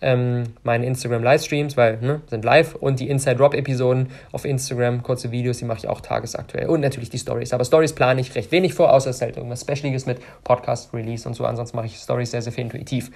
ähm, 0.00 0.44
meine 0.62 0.86
Instagram-Livestreams, 0.86 1.76
weil 1.76 1.98
ne, 2.00 2.20
sind 2.26 2.44
live 2.44 2.74
und 2.74 3.00
die 3.00 3.08
Inside 3.08 3.36
Drop-Episoden 3.36 4.08
auf 4.32 4.44
Instagram, 4.44 5.02
kurze 5.02 5.30
Videos, 5.30 5.58
die 5.58 5.64
mache 5.64 5.78
ich 5.78 5.88
auch 5.88 6.00
tagesaktuell 6.00 6.68
und 6.68 6.80
natürlich 6.80 7.10
die 7.10 7.18
Stories. 7.18 7.52
Aber 7.52 7.64
Stories 7.64 7.94
plane 7.94 8.20
ich 8.20 8.34
recht 8.34 8.52
wenig 8.52 8.74
vor, 8.74 8.92
außer 8.92 9.10
es 9.10 9.16
ist 9.16 9.22
halt 9.22 9.36
irgendwas 9.36 9.62
Specialiges 9.62 10.06
mit 10.06 10.18
Podcast-Release 10.44 11.26
und 11.26 11.34
so. 11.34 11.46
Ansonsten 11.46 11.76
mache 11.76 11.86
ich 11.86 11.96
Stories 11.96 12.30
sehr, 12.30 12.42
sehr 12.42 12.52
viel 12.52 12.64
intuitiv. 12.64 13.10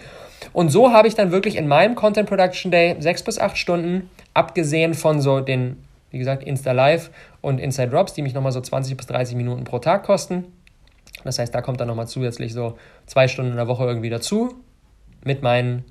Und 0.53 0.71
so 0.71 0.93
habe 0.93 1.09
ich 1.09 1.15
dann 1.15 1.31
wirklich 1.31 1.57
in 1.57 1.69
meinem 1.69 1.95
Content 1.95 2.29
Production 2.29 2.71
Day 2.71 2.97
sechs 3.01 3.23
bis 3.23 3.39
acht 3.39 3.59
Stunden, 3.59 4.09
abgesehen 4.33 4.95
von 4.95 5.21
so 5.21 5.41
den, 5.41 5.83
wie 6.11 6.19
gesagt, 6.19 6.43
Insta 6.43 6.73
Live 6.73 7.11
und 7.41 7.59
Inside 7.59 7.91
Drops, 7.91 8.15
die 8.15 8.23
mich 8.23 8.35
nochmal 8.35 8.53
so 8.53 8.61
20 8.61 8.97
bis 8.97 9.07
30 9.07 9.37
Minuten 9.37 9.65
pro 9.65 9.79
Tag 9.79 10.05
kosten. 10.05 10.45
Das 11.25 11.39
heißt, 11.39 11.55
da 11.55 11.61
kommt 11.61 11.81
dann 11.81 11.89
nochmal 11.89 12.07
zusätzlich 12.07 12.55
so 12.55 12.79
zwei 13.07 13.29
Stunden 13.29 13.51
in 13.51 13.57
der 13.57 13.69
Woche 13.69 13.85
irgendwie 13.85 14.11
dazu 14.11 14.55
mit 15.25 15.43
meinen 15.43 15.85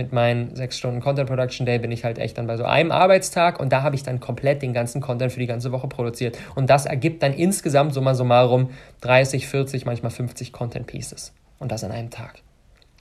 mit 0.00 0.14
meinen 0.14 0.56
sechs 0.56 0.78
Stunden 0.78 1.00
Content 1.00 1.28
Production 1.28 1.66
Day 1.66 1.78
bin 1.78 1.92
ich 1.92 2.04
halt 2.04 2.18
echt 2.18 2.38
dann 2.38 2.46
bei 2.46 2.56
so 2.56 2.64
einem 2.64 2.90
Arbeitstag 2.90 3.60
und 3.60 3.70
da 3.70 3.82
habe 3.82 3.94
ich 3.94 4.02
dann 4.02 4.18
komplett 4.18 4.62
den 4.62 4.72
ganzen 4.72 5.02
Content 5.02 5.30
für 5.30 5.40
die 5.40 5.46
ganze 5.46 5.72
Woche 5.72 5.88
produziert. 5.88 6.38
Und 6.54 6.70
das 6.70 6.86
ergibt 6.86 7.22
dann 7.22 7.34
insgesamt 7.34 7.92
summa 7.92 8.14
summarum 8.14 8.70
30, 9.02 9.46
40, 9.46 9.84
manchmal 9.84 10.10
50 10.10 10.52
Content 10.52 10.86
Pieces. 10.86 11.34
Und 11.58 11.70
das 11.70 11.84
an 11.84 11.92
einem 11.92 12.08
Tag. 12.08 12.40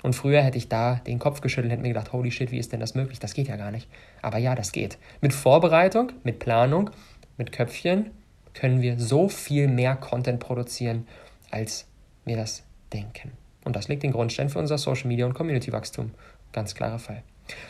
Und 0.03 0.13
früher 0.13 0.41
hätte 0.41 0.57
ich 0.57 0.67
da 0.67 0.95
den 1.07 1.19
Kopf 1.19 1.39
geschüttelt, 1.39 1.71
hätte 1.71 1.81
mir 1.81 1.88
gedacht, 1.89 2.12
holy 2.12 2.31
shit, 2.31 2.51
wie 2.51 2.59
ist 2.59 2.73
denn 2.73 2.81
das 2.81 2.95
möglich? 2.95 3.19
Das 3.19 3.33
geht 3.33 3.47
ja 3.47 3.55
gar 3.55 3.71
nicht. 3.71 3.88
Aber 4.21 4.38
ja, 4.38 4.55
das 4.55 4.73
geht. 4.73 4.97
Mit 5.21 5.33
Vorbereitung, 5.33 6.12
mit 6.23 6.39
Planung, 6.39 6.89
mit 7.38 7.53
Köpfchen 7.53 8.12
können 8.53 8.81
wir 8.81 8.99
so 8.99 9.29
viel 9.29 9.69
mehr 9.69 9.95
Content 9.95 10.41
produzieren, 10.41 11.07
als 11.49 11.88
wir 12.25 12.35
das 12.35 12.63
denken. 12.91 13.31
Und 13.63 13.75
das 13.75 13.88
legt 13.88 14.03
den 14.03 14.12
Grundstein 14.12 14.49
für 14.49 14.59
unser 14.59 14.77
Social 14.77 15.07
Media 15.07 15.25
und 15.25 15.33
Community 15.33 15.71
Wachstum. 15.71 16.12
Ganz 16.51 16.75
klarer 16.75 16.99
Fall. 16.99 17.23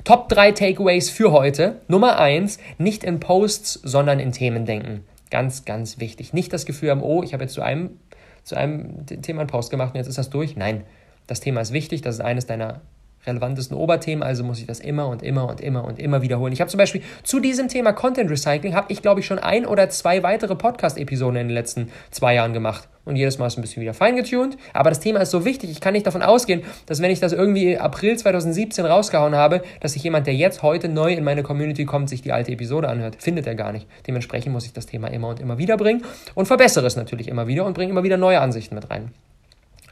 Top 0.04 0.30
3 0.30 0.52
Takeaways 0.52 1.10
für 1.10 1.32
heute. 1.32 1.82
Nummer 1.88 2.20
1, 2.20 2.60
nicht 2.78 3.04
in 3.04 3.20
Posts, 3.20 3.74
sondern 3.84 4.20
in 4.20 4.32
Themen 4.32 4.66
denken. 4.66 5.06
Ganz, 5.32 5.66
ganz 5.66 6.00
wichtig. 6.00 6.34
Nicht 6.34 6.52
das 6.54 6.66
Gefühl 6.66 6.90
haben, 6.90 7.02
oh, 7.02 7.24
ich 7.24 7.34
habe 7.34 7.44
jetzt 7.44 7.54
zu 7.54 7.62
einem, 7.62 8.00
zu 8.44 8.56
einem 8.56 9.06
Thema 9.06 9.42
einen 9.42 9.50
Post 9.50 9.70
gemacht 9.72 9.94
und 9.94 9.98
jetzt 9.98 10.08
ist 10.08 10.18
das 10.18 10.30
durch. 10.30 10.56
Nein, 10.56 10.84
das 11.28 11.40
Thema 11.40 11.62
ist 11.62 11.72
wichtig, 11.72 12.02
das 12.02 12.16
ist 12.16 12.22
eines 12.22 12.46
deiner 12.46 12.82
relevantesten 13.30 13.78
Oberthemen, 13.78 14.24
also 14.24 14.44
muss 14.44 14.60
ich 14.60 14.66
das 14.66 14.80
immer 14.80 15.08
und 15.08 15.24
immer 15.24 15.48
und 15.48 15.62
immer 15.62 15.86
und 15.86 16.00
immer 16.00 16.22
wiederholen. 16.22 16.54
Ich 16.54 16.62
habe 16.62 16.70
zum 16.70 16.78
Beispiel 16.78 17.02
zu 17.24 17.40
diesem 17.40 17.68
Thema 17.68 17.94
Content 17.94 18.30
Recycling, 18.30 18.76
habe 18.76 18.92
ich 18.92 19.02
glaube 19.02 19.22
ich 19.22 19.26
schon 19.26 19.40
ein 19.40 19.66
oder 19.66 19.90
zwei 19.90 20.24
weitere 20.24 20.56
Podcast-Episoden 20.56 21.38
in 21.38 21.48
den 21.48 21.54
letzten 21.54 21.90
zwei 22.12 22.36
Jahren 22.36 22.54
gemacht. 22.54 22.88
Und 23.10 23.16
jedes 23.16 23.40
Mal 23.40 23.48
ist 23.48 23.58
ein 23.58 23.62
bisschen 23.62 23.82
wieder 23.82 23.96
feingetuned. 23.96 24.56
Aber 24.72 24.90
das 24.90 25.00
Thema 25.00 25.20
ist 25.20 25.32
so 25.32 25.44
wichtig, 25.44 25.72
ich 25.72 25.82
kann 25.82 25.94
nicht 25.94 26.06
davon 26.06 26.22
ausgehen, 26.22 26.62
dass 26.86 27.02
wenn 27.02 27.10
ich 27.10 27.20
das 27.20 27.34
irgendwie 27.34 27.76
April 27.76 28.16
2017 28.16 28.86
rausgehauen 28.86 29.34
habe, 29.34 29.64
dass 29.80 29.94
sich 29.94 30.04
jemand, 30.04 30.28
der 30.28 30.36
jetzt 30.36 30.62
heute 30.62 30.90
neu 30.90 31.14
in 31.14 31.24
meine 31.24 31.42
Community 31.42 31.86
kommt, 31.86 32.08
sich 32.10 32.22
die 32.22 32.32
alte 32.32 32.52
Episode 32.52 32.88
anhört. 32.88 33.16
Findet 33.20 33.48
er 33.48 33.56
gar 33.56 33.72
nicht. 33.72 33.88
Dementsprechend 34.06 34.54
muss 34.54 34.66
ich 34.66 34.74
das 34.74 34.86
Thema 34.86 35.08
immer 35.08 35.30
und 35.30 35.40
immer 35.40 35.58
wieder 35.58 35.76
bringen 35.76 36.04
und 36.36 36.46
verbessere 36.46 36.86
es 36.86 36.96
natürlich 36.96 37.28
immer 37.28 37.48
wieder 37.48 37.66
und 37.66 37.74
bringe 37.74 37.92
immer 37.92 38.04
wieder 38.04 38.18
neue 38.18 38.42
Ansichten 38.42 38.76
mit 38.76 38.92
rein. 38.92 39.12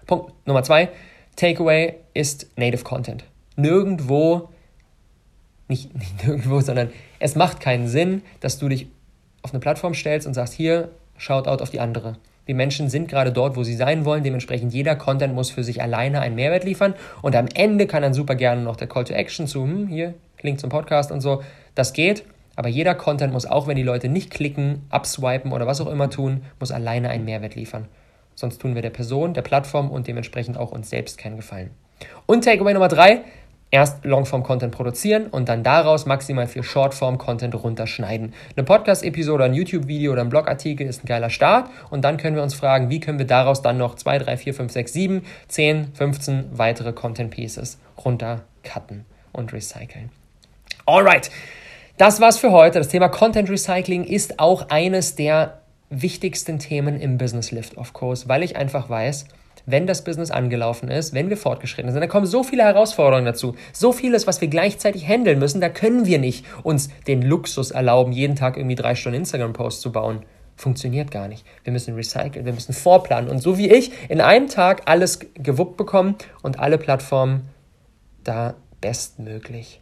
Punkt 0.06 0.34
Nummer 0.46 0.62
zwei 0.62 0.90
Takeaway 1.38 1.94
ist 2.14 2.48
Native 2.58 2.84
Content. 2.84 3.24
Nirgendwo, 3.56 4.50
nicht, 5.68 5.96
nicht 5.98 6.26
nirgendwo, 6.26 6.60
sondern 6.60 6.90
es 7.20 7.36
macht 7.36 7.62
keinen 7.62 7.88
Sinn, 7.88 8.24
dass 8.42 8.60
du 8.60 8.68
dich 8.68 8.88
auf 9.44 9.52
eine 9.52 9.60
Plattform 9.62 9.94
stellst 9.94 10.28
und 10.28 10.34
sagst, 10.34 10.54
hier, 10.54 10.90
Shoutout 11.18 11.64
auf 11.64 11.70
die 11.70 11.80
andere. 11.80 12.18
Die 12.48 12.54
Menschen 12.54 12.90
sind 12.90 13.08
gerade 13.08 13.32
dort, 13.32 13.56
wo 13.56 13.64
sie 13.64 13.76
sein 13.76 14.06
wollen. 14.06 14.24
Dementsprechend 14.24 14.74
jeder 14.74 14.96
Content 14.96 15.34
muss 15.34 15.50
für 15.50 15.64
sich 15.64 15.82
alleine 15.82 16.22
einen 16.22 16.36
Mehrwert 16.36 16.64
liefern. 16.64 16.94
Und 17.22 17.36
am 17.36 17.48
Ende 17.54 17.88
kann 17.88 18.04
dann 18.04 18.14
super 18.14 18.36
gerne 18.36 18.62
noch 18.62 18.76
der 18.76 18.88
Call 18.88 19.04
to 19.04 19.14
Action 19.14 19.48
zu, 19.48 19.64
hm, 19.64 19.88
hier, 19.88 20.14
Link 20.42 20.60
zum 20.60 20.70
Podcast 20.70 21.12
und 21.12 21.22
so. 21.22 21.42
Das 21.76 21.94
geht. 21.94 22.24
Aber 22.56 22.70
jeder 22.70 22.96
Content 22.96 23.34
muss, 23.34 23.46
auch 23.46 23.68
wenn 23.68 23.76
die 23.76 23.84
Leute 23.84 24.10
nicht 24.10 24.32
klicken, 24.32 24.84
abswipen 24.90 25.52
oder 25.52 25.68
was 25.68 25.82
auch 25.82 25.88
immer 25.88 26.10
tun, 26.10 26.42
muss 26.60 26.72
alleine 26.72 27.10
einen 27.10 27.26
Mehrwert 27.26 27.56
liefern. 27.56 27.88
Sonst 28.40 28.60
tun 28.62 28.76
wir 28.76 28.84
der 28.84 28.92
Person, 28.92 29.34
der 29.34 29.42
Plattform 29.42 29.90
und 29.90 30.08
dementsprechend 30.08 30.58
auch 30.60 30.72
uns 30.72 30.92
selbst 30.92 31.18
keinen 31.18 31.38
Gefallen. 31.38 31.72
Und 32.28 32.44
Takeaway 32.44 32.76
Nummer 32.76 32.88
drei, 32.88 33.24
erst 33.72 34.06
Longform-Content 34.06 34.72
produzieren 34.72 35.26
und 35.26 35.50
dann 35.50 35.64
daraus 35.64 36.06
maximal 36.06 36.46
viel 36.46 36.62
Shortform-Content 36.62 37.56
runterschneiden. 37.56 38.36
Eine 38.56 38.64
Podcast-Episode, 38.64 39.44
ein 39.44 39.56
YouTube-Video 39.56 40.12
oder 40.12 40.22
ein 40.22 40.30
Blogartikel 40.30 40.86
ist 40.86 41.04
ein 41.04 41.08
geiler 41.08 41.32
Start 41.32 41.72
und 41.90 42.06
dann 42.06 42.18
können 42.18 42.36
wir 42.36 42.44
uns 42.44 42.54
fragen, 42.54 42.92
wie 42.92 43.00
können 43.00 43.18
wir 43.18 43.26
daraus 43.26 43.64
dann 43.64 43.80
noch 43.80 43.96
2, 43.96 44.20
3, 44.20 44.38
4, 44.38 44.54
5, 44.54 44.72
6, 44.72 44.94
7, 44.94 45.26
10, 45.48 45.94
15 45.96 46.46
weitere 46.52 46.94
Content-Pieces 46.94 47.80
runtercutten 48.06 49.06
und 49.34 49.52
recyceln. 49.52 50.12
Alright, 50.86 51.32
das 51.98 52.22
war's 52.22 52.38
für 52.38 52.52
heute. 52.52 52.78
Das 52.78 52.90
Thema 52.90 53.10
Content 53.10 53.50
Recycling 53.50 54.04
ist 54.04 54.40
auch 54.40 54.70
eines 54.70 55.16
der 55.16 55.62
wichtigsten 55.90 56.60
Themen 56.60 57.00
im 57.00 57.18
Business 57.18 57.52
Lift 57.52 57.78
of 57.78 57.94
Course, 57.94 58.28
weil 58.28 58.44
ich 58.44 58.56
einfach 58.56 58.90
weiß, 58.90 59.26
wenn 59.66 59.86
das 59.86 60.04
Business 60.04 60.32
angelaufen 60.32 60.90
ist, 60.90 61.14
wenn 61.14 61.30
wir 61.30 61.38
fortgeschritten 61.38 61.92
sind, 61.92 62.02
da 62.02 62.08
kommen 62.08 62.26
so 62.26 62.44
viele 62.44 62.64
Herausforderungen 62.64 63.26
dazu, 63.26 63.56
so 63.74 63.92
vieles, 63.92 64.26
was 64.26 64.40
wir 64.40 64.48
gleichzeitig 64.48 65.06
handeln 65.06 65.40
müssen, 65.40 65.62
da 65.62 65.70
können 65.70 66.06
wir 66.06 66.20
nicht 66.20 66.46
uns 66.64 66.90
den 67.06 67.22
Luxus 67.22 67.72
erlauben, 67.72 68.14
jeden 68.14 68.36
Tag 68.36 68.58
irgendwie 68.58 68.76
drei 68.76 68.96
Stunden 68.96 69.20
Instagram-Posts 69.20 69.82
zu 69.82 69.92
bauen. 69.92 70.24
Funktioniert 70.56 71.12
gar 71.12 71.28
nicht. 71.28 71.46
Wir 71.64 71.74
müssen 71.74 71.94
recyceln, 71.96 72.46
wir 72.46 72.54
müssen 72.54 72.74
vorplanen 72.74 73.30
und 73.30 73.40
so 73.40 73.58
wie 73.58 73.70
ich 73.70 73.92
in 74.10 74.22
einem 74.22 74.48
Tag 74.48 74.84
alles 74.86 75.20
gewuppt 75.36 75.78
bekommen 75.78 76.16
und 76.42 76.60
alle 76.60 76.78
Plattformen 76.78 77.50
da 78.24 78.56
bestmöglich 78.82 79.82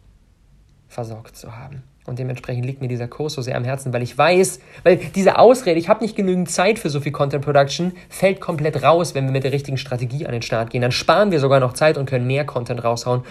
versorgt 0.88 1.36
zu 1.36 1.56
haben. 1.56 1.82
Und 2.06 2.18
dementsprechend 2.18 2.64
liegt 2.64 2.80
mir 2.80 2.88
dieser 2.88 3.08
Kurs 3.08 3.34
so 3.34 3.42
sehr 3.42 3.56
am 3.56 3.64
Herzen, 3.64 3.92
weil 3.92 4.02
ich 4.02 4.16
weiß, 4.16 4.60
weil 4.84 4.96
diese 4.96 5.38
Ausrede, 5.38 5.78
ich 5.78 5.88
habe 5.88 6.04
nicht 6.04 6.14
genügend 6.14 6.50
Zeit 6.50 6.78
für 6.78 6.88
so 6.88 7.00
viel 7.00 7.12
Content 7.12 7.44
Production, 7.44 7.92
fällt 8.08 8.40
komplett 8.40 8.82
raus, 8.82 9.14
wenn 9.14 9.24
wir 9.24 9.32
mit 9.32 9.44
der 9.44 9.52
richtigen 9.52 9.76
Strategie 9.76 10.24
an 10.24 10.32
den 10.32 10.42
Start 10.42 10.70
gehen. 10.70 10.82
Dann 10.82 10.92
sparen 10.92 11.32
wir 11.32 11.40
sogar 11.40 11.58
noch 11.58 11.72
Zeit 11.72 11.98
und 11.98 12.06
können 12.06 12.26
mehr 12.26 12.44
Content 12.44 12.84
raushauen. 12.84 13.22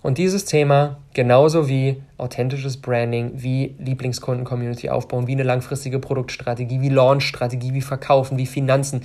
Und 0.00 0.18
dieses 0.18 0.44
Thema, 0.44 0.98
genauso 1.14 1.68
wie 1.68 2.02
authentisches 2.18 2.76
Branding, 2.76 3.32
wie 3.36 3.74
Lieblingskunden-Community 3.78 4.90
aufbauen, 4.90 5.26
wie 5.26 5.32
eine 5.32 5.44
langfristige 5.44 5.98
Produktstrategie, 5.98 6.82
wie 6.82 6.90
Launch-Strategie, 6.90 7.72
wie 7.72 7.80
Verkaufen, 7.80 8.36
wie 8.36 8.44
Finanzen, 8.44 9.02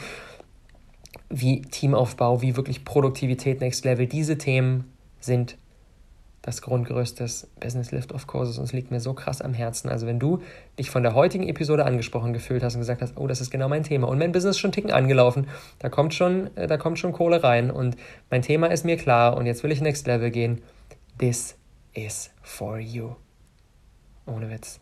wie 1.29 1.61
Teamaufbau, 1.61 2.41
wie 2.41 2.57
wirklich 2.57 2.83
Produktivität 2.83 3.61
Next 3.61 3.85
Level, 3.85 4.07
diese 4.07 4.37
Themen 4.37 4.91
sind 5.21 5.57
das 6.49 6.63
Grundgerüst 6.63 7.19
des 7.19 7.47
Business 7.59 7.91
Lift 7.91 8.11
of 8.11 8.25
Courses 8.25 8.57
und 8.57 8.63
es 8.63 8.73
liegt 8.73 8.89
mir 8.89 8.99
so 8.99 9.13
krass 9.13 9.39
am 9.39 9.53
Herzen. 9.53 9.87
Also 9.87 10.07
wenn 10.07 10.17
du 10.17 10.41
dich 10.79 10.89
von 10.89 11.03
der 11.03 11.13
heutigen 11.13 11.47
Episode 11.47 11.85
angesprochen 11.85 12.33
gefühlt 12.33 12.63
hast 12.63 12.73
und 12.73 12.81
gesagt 12.81 13.03
hast, 13.03 13.17
oh, 13.17 13.27
das 13.27 13.39
ist 13.39 13.51
genau 13.51 13.69
mein 13.69 13.83
Thema 13.83 14.07
und 14.07 14.17
mein 14.17 14.31
Business 14.31 14.55
ist 14.55 14.59
schon 14.59 14.71
ticken 14.71 14.89
angelaufen, 14.89 15.47
da 15.77 15.89
kommt 15.89 16.15
schon, 16.15 16.49
äh, 16.57 16.65
da 16.65 16.77
kommt 16.77 16.97
schon 16.97 17.13
Kohle 17.13 17.43
rein 17.43 17.69
und 17.69 17.97
mein 18.31 18.41
Thema 18.41 18.65
ist 18.67 18.83
mir 18.83 18.97
klar 18.97 19.37
und 19.37 19.45
jetzt 19.45 19.63
will 19.63 19.71
ich 19.71 19.79
next 19.79 20.07
level 20.07 20.31
gehen. 20.31 20.63
This 21.19 21.55
is 21.93 22.31
for 22.41 22.79
you. 22.79 23.11
Ohne 24.25 24.49
Witz. 24.49 24.79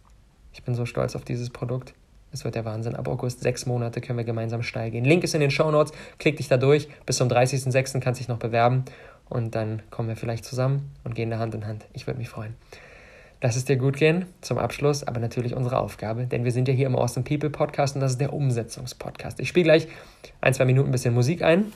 Ich 0.54 0.64
bin 0.64 0.74
so 0.74 0.86
stolz 0.86 1.18
auf 1.18 1.26
dieses 1.26 1.50
Produkt. 1.50 1.94
Es 2.32 2.46
wird 2.46 2.56
der 2.56 2.64
Wahnsinn. 2.64 2.96
Ab 2.96 3.10
August 3.10 3.42
sechs 3.42 3.66
Monate 3.66 4.00
können 4.00 4.18
wir 4.18 4.26
gemeinsam 4.26 4.64
steil 4.64 4.92
gehen. 4.92 5.04
Link 5.04 5.26
ist 5.26 5.34
in 5.34 5.42
den 5.42 5.52
Show 5.52 5.70
Notes. 5.70 5.92
Klick 6.18 6.38
dich 6.38 6.48
da 6.48 6.56
durch. 6.56 6.88
Bis 7.06 7.18
zum 7.18 7.28
30.06. 7.28 8.00
kannst 8.00 8.20
du 8.20 8.24
dich 8.24 8.28
noch 8.30 8.40
bewerben. 8.40 8.86
Und 9.30 9.56
dann 9.56 9.82
kommen 9.90 10.10
wir 10.10 10.16
vielleicht 10.16 10.46
zusammen 10.46 10.92
und 11.04 11.16
gehen 11.16 11.30
da 11.30 11.40
Hand 11.40 11.56
in 11.56 11.68
Hand. 11.68 11.86
Ich 11.94 12.08
würde 12.08 12.20
mich 12.20 12.30
freuen. 12.30 12.56
Lass 13.40 13.56
es 13.56 13.66
dir 13.66 13.76
gut 13.76 13.98
gehen 13.98 14.26
zum 14.42 14.58
Abschluss, 14.58 15.04
aber 15.04 15.20
natürlich 15.20 15.56
unsere 15.56 15.78
Aufgabe, 15.78 16.26
denn 16.26 16.44
wir 16.44 16.52
sind 16.52 16.68
ja 16.68 16.74
hier 16.74 16.88
im 16.88 16.96
Awesome 16.96 17.24
People 17.24 17.52
Podcast 17.52 17.94
und 17.94 18.02
das 18.02 18.14
ist 18.14 18.22
der 18.22 18.34
Umsetzungspodcast. 18.34 19.40
Ich 19.40 19.48
spiele 19.48 19.66
gleich 19.66 19.88
ein, 20.42 20.56
zwei 20.56 20.66
Minuten 20.66 20.90
ein 20.90 20.92
bisschen 20.92 21.14
Musik 21.14 21.44
ein 21.44 21.72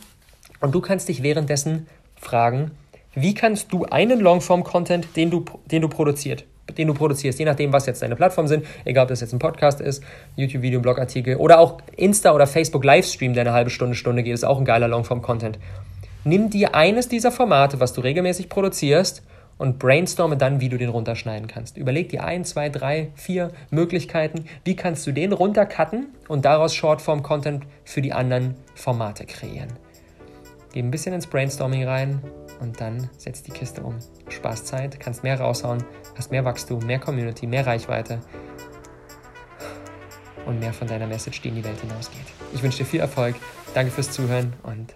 und 0.60 0.74
du 0.74 0.82
kannst 0.82 1.08
dich 1.08 1.22
währenddessen 1.22 1.86
fragen, 2.16 2.72
wie 3.14 3.36
kannst 3.36 3.72
du 3.74 3.86
einen 3.86 4.22
Longform-Content, 4.22 5.16
den 5.16 5.30
du, 5.30 5.46
den 5.66 5.84
du 5.84 5.88
produziert, 5.88 6.46
den 6.78 6.88
du 6.88 6.96
produzierst, 6.96 7.38
je 7.38 7.46
nachdem, 7.46 7.72
was 7.74 7.86
jetzt 7.86 8.02
deine 8.02 8.16
Plattform 8.16 8.48
sind, 8.48 8.66
egal 8.84 9.04
ob 9.04 9.10
das 9.10 9.22
jetzt 9.22 9.34
ein 9.34 9.40
Podcast 9.40 9.82
ist, 9.82 10.04
YouTube-Video, 10.38 10.80
Blogartikel 10.80 11.36
oder 11.36 11.60
auch 11.60 11.80
Insta- 11.96 12.34
oder 12.34 12.48
Facebook-Livestream, 12.48 13.36
der 13.36 13.42
eine 13.42 13.54
halbe 13.54 13.70
Stunde, 13.70 13.96
Stunde 13.96 14.24
geht, 14.24 14.34
ist 14.34 14.46
auch 14.46 14.58
ein 14.58 14.66
geiler 14.66 14.88
Longform-Content. 14.88 15.60
Nimm 16.23 16.49
dir 16.49 16.75
eines 16.75 17.07
dieser 17.07 17.31
Formate, 17.31 17.79
was 17.79 17.93
du 17.93 18.01
regelmäßig 18.01 18.49
produzierst, 18.49 19.23
und 19.62 19.77
brainstorme 19.77 20.38
dann, 20.38 20.60
wie 20.60 20.69
du 20.69 20.79
den 20.79 20.89
runterschneiden 20.89 21.47
kannst. 21.47 21.77
Überleg 21.77 22.10
dir 22.10 22.23
ein, 22.23 22.45
zwei, 22.45 22.69
drei, 22.69 23.12
vier 23.13 23.51
Möglichkeiten, 23.69 24.45
wie 24.63 24.75
kannst 24.75 25.05
du 25.05 25.12
den 25.12 25.34
runtercutten 25.34 26.07
und 26.27 26.45
daraus 26.45 26.73
Shortform-Content 26.73 27.67
für 27.86 28.01
die 28.01 28.12
anderen 28.12 28.55
Formate 28.73 29.23
kreieren. 29.27 29.71
Geh 30.73 30.79
ein 30.79 30.89
bisschen 30.89 31.13
ins 31.13 31.27
Brainstorming 31.27 31.88
rein 31.88 32.23
und 32.60 32.81
dann 32.81 33.07
setz 33.19 33.43
die 33.43 33.51
Kiste 33.51 33.84
um. 33.84 33.99
Spaßzeit, 34.29 34.99
kannst 34.99 35.21
mehr 35.21 35.39
raushauen, 35.39 35.84
hast 36.17 36.31
mehr 36.31 36.43
Wachstum, 36.43 36.84
mehr 36.84 36.97
Community, 36.97 37.45
mehr 37.45 37.67
Reichweite 37.67 38.19
und 40.47 40.60
mehr 40.60 40.73
von 40.73 40.88
deiner 40.88 41.05
Message, 41.05 41.39
die 41.39 41.49
in 41.49 41.55
die 41.57 41.63
Welt 41.63 41.79
hinausgeht. 41.79 42.25
Ich 42.51 42.63
wünsche 42.63 42.79
dir 42.79 42.86
viel 42.86 42.99
Erfolg, 42.99 43.36
danke 43.75 43.91
fürs 43.91 44.10
Zuhören 44.10 44.53
und 44.63 44.95